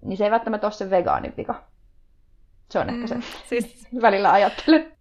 [0.03, 1.63] niin se ei välttämättä ole se vegaanin vika.
[2.71, 2.95] Se on mm.
[2.95, 3.87] ehkä se, siis...
[4.03, 4.93] välillä ajattelen.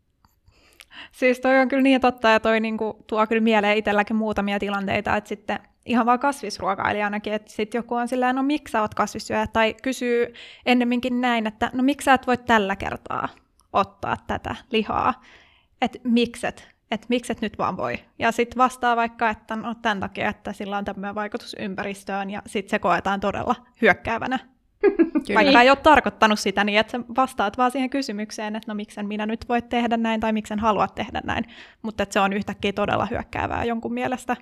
[1.12, 5.16] Siis toi on kyllä niin totta, ja toi niinku tuo kyllä mieleen itselläkin muutamia tilanteita,
[5.16, 9.48] että sitten ihan vaan kasvisruokailijanakin, että sitten joku on silleen, no miksi sä oot kasvissyöjä,
[9.48, 10.34] tai kysyy
[10.66, 13.30] ennemminkin näin, että no miksi sä et voi tällä kertaa
[13.74, 15.24] ottaa tätä lihaa,
[15.82, 18.00] että mikset, että mikset nyt vaan voi.
[18.20, 22.42] Ja sitten vastaa vaikka, että no tämän takia, että sillä on tämmöinen vaikutus ympäristöön, ja
[22.46, 24.40] sitten se koetaan todella hyökkäävänä.
[25.36, 29.08] Vaikka ei ole tarkoittanut sitä niin, että sä vastaat vaan siihen kysymykseen, että no miksen
[29.08, 31.46] minä nyt voi tehdä näin tai miksen haluat tehdä näin,
[31.82, 34.36] mutta että se on yhtäkkiä todella hyökkäävää jonkun mielestä.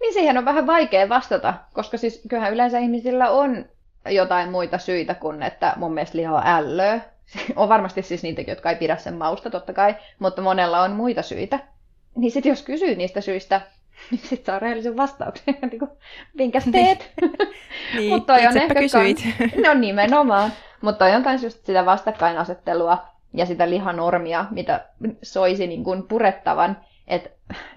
[0.00, 3.64] Niin siihen on vähän vaikea vastata, koska siis kyllähän yleensä ihmisillä on
[4.08, 7.00] jotain muita syitä kuin, että mun mielestä liha on ällöä.
[7.56, 11.22] On varmasti siis niitäkin, jotka ei pidä sen mausta totta kai, mutta monella on muita
[11.22, 11.58] syitä.
[12.14, 13.60] Niin sitten jos kysyy niistä syistä,
[14.10, 15.88] niin sitten saa rehellisen vastauksen, niin
[16.34, 17.12] minkäs teet.
[17.94, 19.18] niin, Mutta toi on ehkä kysyit.
[19.38, 20.52] Kans, no nimenomaan.
[20.80, 24.84] Mutta toi on myös just sitä vastakkainasettelua ja sitä lihanormia, mitä
[25.22, 26.76] soisi niin kuin purettavan,
[27.06, 27.30] että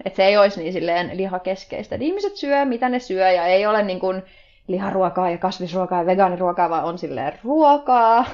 [0.04, 1.94] et se ei olisi niin silleen lihakeskeistä.
[1.94, 4.22] Et ihmiset syö, mitä ne syö, ja ei ole niin kuin
[4.68, 8.24] liharuokaa ja kasvisruokaa ja vegaaniruokaa, vaan on silleen ruokaa.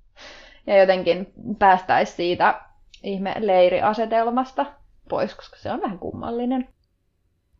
[0.66, 2.60] ja jotenkin päästäisi siitä
[3.02, 4.66] ihme leiriasetelmasta
[5.08, 6.68] pois, koska se on vähän kummallinen.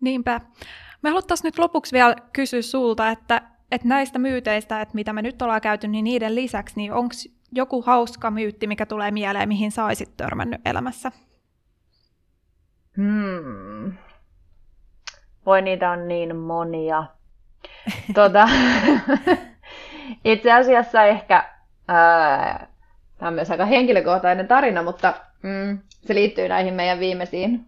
[0.01, 0.41] Niinpä.
[1.03, 5.43] Me haluttaisiin nyt lopuksi vielä kysyä sulta, että, että näistä myyteistä, että mitä me nyt
[5.43, 7.15] ollaan käyty, niin niiden lisäksi, niin onko
[7.53, 11.13] joku hauska myytti, mikä tulee mieleen, mihin sä olisit törmännyt elämässä?
[12.97, 13.93] Hmm.
[15.47, 17.05] Voi niitä on niin monia.
[18.15, 18.49] tota,
[20.25, 21.45] itse asiassa ehkä,
[21.89, 22.67] ää,
[23.19, 27.67] tämä on myös aika henkilökohtainen tarina, mutta mm, se liittyy näihin meidän viimeisiin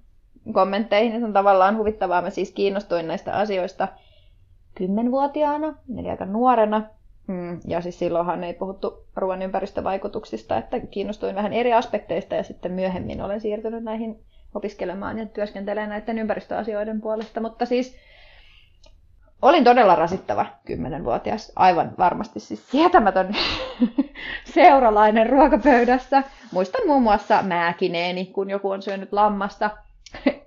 [0.53, 1.21] kommentteihin.
[1.21, 2.23] Se on tavallaan huvittavaa.
[2.23, 3.89] Mä siis kiinnostuin näistä asioista
[4.75, 6.83] kymmenvuotiaana, eli aika nuorena.
[7.27, 12.73] Mm, ja siis silloinhan ei puhuttu ruoan ympäristövaikutuksista, että kiinnostuin vähän eri aspekteista ja sitten
[12.73, 14.25] myöhemmin olen siirtynyt näihin
[14.55, 17.41] opiskelemaan ja työskentelemään näiden ympäristöasioiden puolesta.
[17.41, 17.97] Mutta siis
[19.43, 23.37] olin todella rasittava kymmenenvuotias, aivan varmasti siis sietämätön
[24.55, 26.23] seuralainen ruokapöydässä.
[26.53, 29.71] Muistan muun muassa määkineeni, kun joku on syönyt lammasta.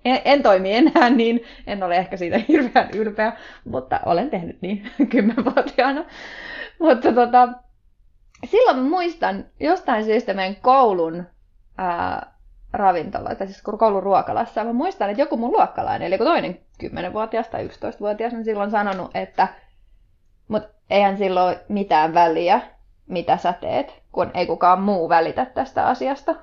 [0.05, 3.33] En, en toimi enää niin, en ole ehkä siitä hirveän ylpeä,
[3.65, 6.05] mutta olen tehnyt niin kymmenvuotiaana.
[6.79, 7.49] Mutta tota,
[8.45, 11.23] silloin muistan jostain syystä meidän koulun
[11.77, 12.33] ää,
[12.73, 14.63] ravintola, tai siis koulun ruokalassa.
[14.63, 19.47] Mä muistan, että joku mun luokkalainen, eli toinen 10-vuotias tai 11-vuotias, on silloin sanonut, että
[20.47, 22.61] mut eihän silloin mitään väliä,
[23.07, 26.35] mitä sä teet, kun ei kukaan muu välitä tästä asiasta.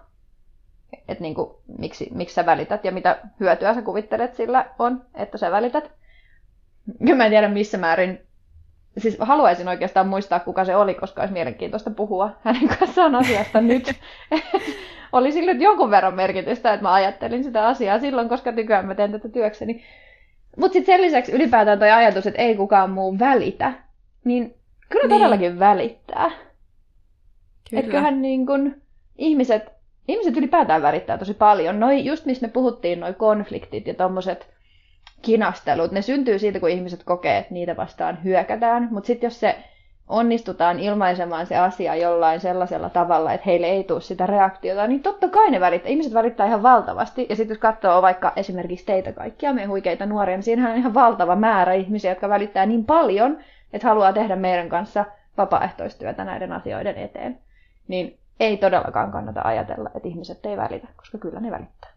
[1.09, 5.51] Että niinku, miksi, miksi sä välität ja mitä hyötyä sä kuvittelet sillä on, että sä
[5.51, 5.93] välität.
[7.17, 8.26] Mä en tiedä missä määrin
[8.99, 13.93] siis haluaisin oikeastaan muistaa, kuka se oli, koska olisi mielenkiintoista puhua hänen kanssaan asiasta nyt.
[15.13, 18.95] oli sillä nyt jonkun verran merkitystä, että mä ajattelin sitä asiaa silloin, koska nykyään mä
[18.95, 19.85] teen tätä työkseni.
[20.57, 23.73] Mutta sitten sen lisäksi ylipäätään toi ajatus, että ei kukaan muu välitä,
[24.25, 24.55] niin
[24.89, 25.19] kyllä niin.
[25.19, 26.31] todellakin välittää.
[27.71, 27.81] Kyllä.
[27.81, 28.75] Että kyllähän niin kun
[29.19, 29.73] ihmiset,
[30.09, 31.81] ihmiset ylipäätään välittää tosi paljon.
[31.81, 34.56] Noi, just mistä me puhuttiin, noi konfliktit ja tommoset
[35.23, 38.89] kinastelut, ne syntyy siitä, kun ihmiset kokee, että niitä vastaan hyökätään.
[38.91, 39.57] Mutta sitten jos se
[40.09, 45.29] onnistutaan ilmaisemaan se asia jollain sellaisella tavalla, että heille ei tule sitä reaktiota, niin totta
[45.29, 45.91] kai ne välittää.
[45.91, 47.27] Ihmiset välittää ihan valtavasti.
[47.29, 50.95] Ja sitten jos katsoo vaikka esimerkiksi teitä kaikkia, meidän huikeita nuoria, niin siinähän on ihan
[50.95, 53.39] valtava määrä ihmisiä, jotka välittää niin paljon,
[53.73, 55.05] että haluaa tehdä meidän kanssa
[55.39, 57.39] vapaaehtoistyötä näiden asioiden eteen.
[57.89, 61.96] Niin ei todellakaan kannata ajatella, että ihmiset ei välitä, koska kyllä ne välittää.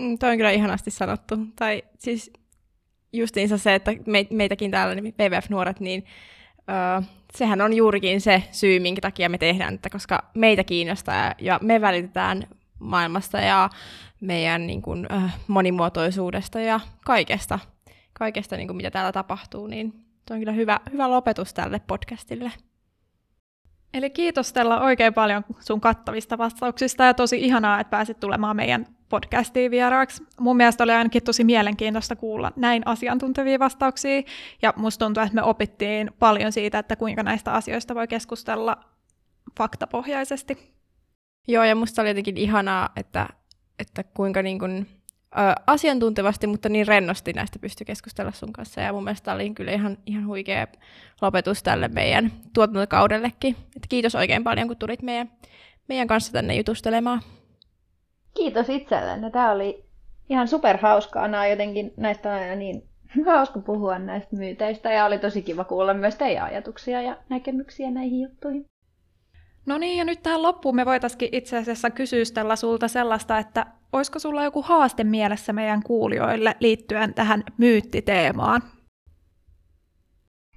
[0.00, 1.36] Mm, toi on kyllä ihanasti sanottu.
[1.56, 2.32] Tai siis
[3.12, 6.04] justiinsa se, että me, meitäkin täällä, niin PVF-nuoret, niin
[6.70, 7.02] öö,
[7.34, 11.80] sehän on juurikin se syy, minkä takia me tehdään että koska meitä kiinnostaa ja me
[11.80, 12.42] välitetään
[12.78, 13.70] maailmasta ja
[14.20, 17.58] meidän niin kuin, äh, monimuotoisuudesta ja kaikesta,
[18.12, 19.92] kaikesta niin kuin, mitä täällä tapahtuu, niin
[20.28, 22.52] se on kyllä hyvä, hyvä lopetus tälle podcastille.
[23.94, 28.86] Eli kiitos Stella oikein paljon sun kattavista vastauksista ja tosi ihanaa, että pääsit tulemaan meidän
[29.10, 30.22] podcastiin vieraaksi.
[30.40, 34.22] Mun mielestä oli ainakin tosi mielenkiintoista kuulla näin asiantuntevia vastauksia
[34.62, 38.76] ja musta tuntuu, että me opittiin paljon siitä, että kuinka näistä asioista voi keskustella
[39.58, 40.74] faktapohjaisesti.
[41.48, 43.28] Joo, ja musta oli jotenkin ihanaa, että,
[43.78, 44.86] että kuinka niin kun,
[45.38, 48.80] ö, asiantuntevasti, mutta niin rennosti näistä pystyi keskustella sun kanssa.
[48.80, 50.66] Ja mun mielestä oli kyllä ihan, ihan huikea
[51.22, 53.56] lopetus tälle meidän tuotantokaudellekin.
[53.76, 55.30] Et kiitos oikein paljon, kun tulit meidän,
[55.88, 57.22] meidän kanssa tänne jutustelemaan.
[58.40, 59.30] Kiitos itsellenne.
[59.30, 59.84] Tämä oli
[60.28, 61.28] ihan superhauskaa.
[61.28, 62.88] Nämä jotenkin näistä on aina niin
[63.26, 68.20] hauska puhua näistä myyteistä ja oli tosi kiva kuulla myös teidän ajatuksia ja näkemyksiä näihin
[68.20, 68.64] juttuihin.
[69.66, 74.18] No niin, ja nyt tähän loppuun me voitaisiin itse asiassa kysystellä sulta sellaista, että olisiko
[74.18, 78.62] sulla joku haaste mielessä meidän kuulijoille liittyen tähän myyttiteemaan?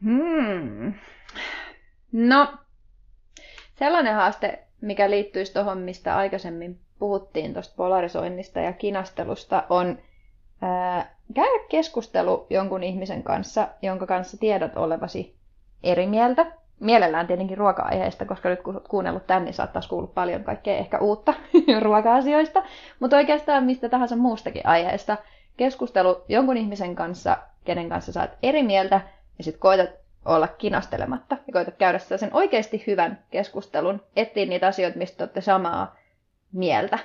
[0.04, 0.94] Hmm.
[2.12, 2.54] No,
[3.76, 9.98] sellainen haaste, mikä liittyisi tuohon, mistä aikaisemmin puhuttiin tuosta polarisoinnista ja kinastelusta, on
[10.62, 15.36] ää, käydä keskustelu jonkun ihmisen kanssa, jonka kanssa tiedot olevasi
[15.84, 16.46] eri mieltä.
[16.80, 21.34] Mielellään tietenkin ruoka-aiheesta, koska nyt kun kuunnellut tänne, niin saattaisi kuulla paljon kaikkea ehkä uutta
[21.84, 22.64] ruoka-asioista,
[23.00, 25.18] mutta oikeastaan mistä tahansa muustakin aiheesta.
[25.58, 29.02] Keskustelu jonkun ihmisen kanssa, kenen kanssa saat eri mieltä,
[29.38, 29.90] ja sitten koetat
[30.26, 36.03] olla kinastelematta ja koetat käydä sen oikeasti hyvän keskustelun, etsiä niitä asioita, mistä olette samaa
[36.54, 37.00] mieltä.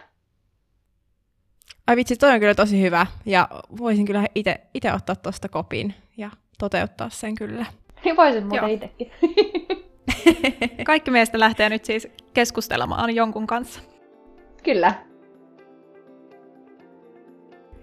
[1.87, 4.25] Ai vitsi, toi on kyllä tosi hyvä ja voisin kyllä
[4.75, 7.67] itse ottaa tuosta kopin ja toteuttaa sen kyllä.
[8.05, 9.11] Niin voisin muuten itsekin.
[10.87, 13.81] Kaikki meistä lähtee nyt siis keskustelemaan jonkun kanssa.
[14.63, 14.95] Kyllä.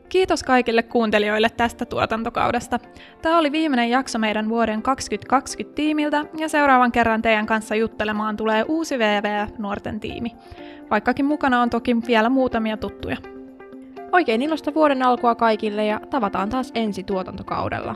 [0.09, 2.79] Kiitos kaikille kuuntelijoille tästä tuotantokaudesta.
[3.21, 8.63] Tämä oli viimeinen jakso meidän vuoden 2020 tiimiltä ja seuraavan kerran teidän kanssa juttelemaan tulee
[8.67, 10.31] uusi VV-nuorten tiimi.
[10.91, 13.17] Vaikkakin mukana on toki vielä muutamia tuttuja.
[14.11, 17.95] Oikein ilosta vuoden alkua kaikille ja tavataan taas ensi tuotantokaudella.